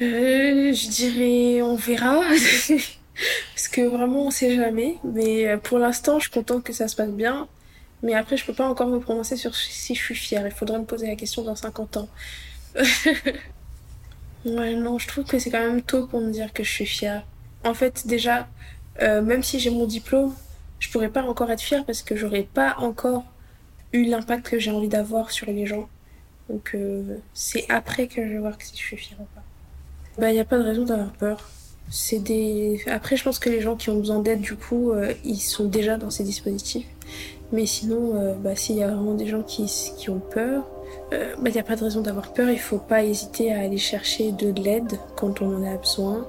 Euh, 0.00 0.72
Je 0.72 0.88
dirais 0.88 1.62
on 1.62 1.76
verra. 1.76 2.20
Parce 3.54 3.68
que 3.68 3.82
vraiment 3.82 4.26
on 4.26 4.30
sait 4.30 4.56
jamais. 4.56 4.96
Mais 5.04 5.48
euh, 5.48 5.56
pour 5.58 5.78
l'instant 5.78 6.18
je 6.18 6.24
suis 6.24 6.32
contente 6.32 6.64
que 6.64 6.72
ça 6.72 6.88
se 6.88 6.96
passe 6.96 7.10
bien. 7.10 7.48
Mais 8.02 8.14
après 8.14 8.36
je 8.36 8.44
peux 8.44 8.54
pas 8.54 8.68
encore 8.68 8.88
me 8.88 8.98
prononcer 8.98 9.36
sur 9.36 9.54
si 9.54 9.94
je 9.94 10.02
suis 10.02 10.14
fière. 10.14 10.46
Il 10.46 10.52
faudrait 10.52 10.78
me 10.78 10.84
poser 10.84 11.06
la 11.06 11.16
question 11.16 11.42
dans 11.42 11.56
50 11.56 11.96
ans. 11.98 12.08
non 14.44 14.98
je 14.98 15.06
trouve 15.06 15.24
que 15.24 15.38
c'est 15.38 15.50
quand 15.50 15.60
même 15.60 15.82
tôt 15.82 16.06
pour 16.06 16.20
me 16.20 16.30
dire 16.30 16.52
que 16.52 16.64
je 16.64 16.70
suis 16.70 16.86
fière. 16.86 17.24
En 17.64 17.74
fait 17.74 18.06
déjà 18.06 18.48
même 19.00 19.42
si 19.42 19.58
j'ai 19.58 19.70
mon 19.70 19.86
diplôme, 19.86 20.34
je 20.82 20.90
pourrais 20.90 21.10
pas 21.10 21.22
encore 21.22 21.50
être 21.52 21.60
fière 21.60 21.84
parce 21.84 22.02
que 22.02 22.16
j'aurais 22.16 22.42
pas 22.42 22.74
encore 22.78 23.24
eu 23.92 24.04
l'impact 24.04 24.50
que 24.50 24.58
j'ai 24.58 24.72
envie 24.72 24.88
d'avoir 24.88 25.30
sur 25.30 25.46
les 25.46 25.64
gens. 25.64 25.88
Donc 26.50 26.72
euh, 26.74 27.18
c'est 27.34 27.64
après 27.70 28.08
que 28.08 28.26
je 28.26 28.32
vais 28.32 28.38
voir 28.38 28.54
si 28.58 28.72
je 28.76 28.82
suis 28.82 28.96
fière 28.96 29.20
ou 29.20 29.26
pas. 29.32 29.42
Bah 30.18 30.30
il 30.30 30.34
n'y 30.34 30.40
a 30.40 30.44
pas 30.44 30.58
de 30.58 30.64
raison 30.64 30.84
d'avoir 30.84 31.12
peur. 31.12 31.48
C'est 31.88 32.18
des. 32.18 32.82
Après 32.88 33.16
je 33.16 33.22
pense 33.22 33.38
que 33.38 33.48
les 33.48 33.60
gens 33.60 33.76
qui 33.76 33.90
ont 33.90 33.96
besoin 33.96 34.18
d'aide 34.18 34.40
du 34.40 34.56
coup 34.56 34.90
euh, 34.90 35.14
ils 35.24 35.38
sont 35.38 35.66
déjà 35.66 35.96
dans 35.96 36.10
ces 36.10 36.24
dispositifs. 36.24 36.88
Mais 37.52 37.64
sinon 37.64 38.34
bah 38.42 38.56
s'il 38.56 38.76
y 38.76 38.82
a 38.82 38.88
vraiment 38.88 39.14
des 39.14 39.28
gens 39.28 39.42
qui, 39.42 39.66
qui 39.98 40.10
ont 40.10 40.20
peur, 40.20 40.64
bah 41.10 41.18
il 41.44 41.52
n'y 41.52 41.60
a 41.60 41.62
pas 41.62 41.76
de 41.76 41.84
raison 41.84 42.00
d'avoir 42.00 42.32
peur. 42.32 42.50
Il 42.50 42.58
faut 42.58 42.78
pas 42.78 43.04
hésiter 43.04 43.52
à 43.52 43.60
aller 43.60 43.78
chercher 43.78 44.32
de 44.32 44.50
l'aide 44.60 44.98
quand 45.16 45.42
on 45.42 45.54
en 45.58 45.72
a 45.72 45.76
besoin. 45.76 46.26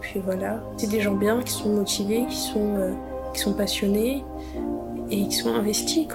Puis 0.00 0.20
voilà, 0.20 0.62
c'est 0.76 0.88
des 0.88 1.00
gens 1.00 1.14
bien, 1.14 1.42
qui 1.42 1.52
sont 1.52 1.70
motivés, 1.70 2.24
qui 2.28 2.36
sont, 2.36 2.76
euh, 2.76 2.92
qui 3.34 3.40
sont 3.40 3.52
passionnés 3.52 4.24
et 5.10 5.28
qui 5.28 5.36
sont 5.36 5.54
investis. 5.54 6.06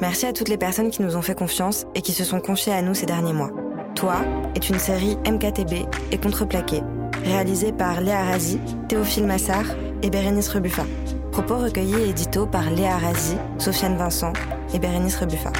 Merci 0.00 0.26
à 0.26 0.32
toutes 0.32 0.48
les 0.48 0.56
personnes 0.56 0.90
qui 0.90 1.02
nous 1.02 1.16
ont 1.16 1.22
fait 1.22 1.34
confiance 1.34 1.86
et 1.94 2.00
qui 2.00 2.12
se 2.12 2.24
sont 2.24 2.40
confiées 2.40 2.72
à 2.72 2.82
nous 2.82 2.94
ces 2.94 3.06
derniers 3.06 3.32
mois. 3.32 3.50
Toi 3.94 4.16
est 4.54 4.70
une 4.70 4.78
série 4.78 5.16
MKTB 5.28 5.86
et 6.10 6.18
Contreplaqué, 6.18 6.82
réalisée 7.24 7.72
par 7.72 8.00
Léa 8.00 8.24
Razi, 8.24 8.58
Théophile 8.88 9.26
Massard 9.26 9.66
et 10.02 10.10
Bérénice 10.10 10.48
Rebuffa. 10.48 10.84
Propos 11.32 11.58
recueillis 11.58 12.00
et 12.00 12.08
édito 12.10 12.46
par 12.46 12.70
Léa 12.70 12.96
Razi, 12.96 13.36
Sofiane 13.58 13.96
Vincent 13.96 14.32
et 14.72 14.78
Bérénice 14.78 15.16
Rebuffa. 15.16 15.52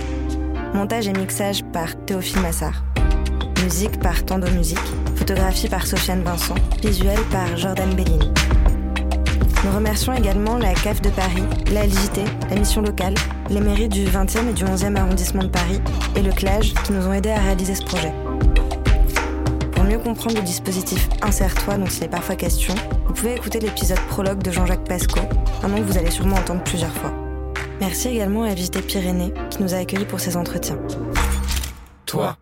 Montage 0.75 1.09
et 1.09 1.13
mixage 1.13 1.63
par 1.73 1.95
Théophile 2.07 2.41
Massard. 2.41 2.85
Musique 3.63 4.01
par 4.01 4.25
Tando 4.25 4.51
Musique 4.53 4.79
Photographie 5.17 5.69
par 5.69 5.87
Sofiane 5.87 6.23
Vincent. 6.23 6.55
Visuel 6.83 7.19
par 7.31 7.57
Jordan 7.57 7.93
Bellini. 7.95 8.31
Nous 9.63 9.73
remercions 9.73 10.15
également 10.15 10.57
la 10.57 10.73
CAF 10.73 11.03
de 11.03 11.11
Paris, 11.11 11.43
la 11.71 11.87
LJT, 11.87 12.25
la 12.49 12.57
mission 12.57 12.81
locale, 12.81 13.15
les 13.51 13.61
mairies 13.61 13.91
du 13.91 14.07
20e 14.07 14.49
et 14.49 14.53
du 14.55 14.65
11e 14.65 14.97
arrondissement 14.97 15.43
de 15.43 15.49
Paris 15.49 15.81
et 16.17 16.23
le 16.23 16.33
CLAGE 16.33 16.73
qui 16.85 16.93
nous 16.93 17.07
ont 17.07 17.13
aidés 17.13 17.31
à 17.31 17.41
réaliser 17.41 17.75
ce 17.75 17.85
projet. 17.85 18.15
Pour 19.73 19.85
mieux 19.85 19.99
comprendre 19.99 20.37
le 20.37 20.43
dispositif 20.43 21.09
Insère-toi 21.21 21.77
dont 21.77 21.85
il 21.85 22.05
est 22.05 22.09
parfois 22.09 22.37
question, 22.37 22.75
vous 23.07 23.13
pouvez 23.13 23.35
écouter 23.35 23.61
l'épisode 23.61 24.01
prologue 24.09 24.43
de 24.43 24.51
Jean-Jacques 24.51 24.89
Pasco, 24.89 25.21
un 25.63 25.69
nom 25.69 25.77
que 25.77 25.83
vous 25.83 25.99
allez 25.99 26.11
sûrement 26.11 26.37
entendre 26.37 26.63
plusieurs 26.65 26.95
fois. 26.95 27.13
Merci 27.81 28.09
également 28.09 28.45
à 28.45 28.55
LJT 28.55 28.81
Pyrénées 28.81 29.35
qui 29.51 29.63
nous 29.63 29.75
a 29.75 29.79
accueillis 29.79 30.07
pour 30.07 30.21
ces 30.21 30.39
entretiens. 30.39 30.79
Toi 32.07 32.40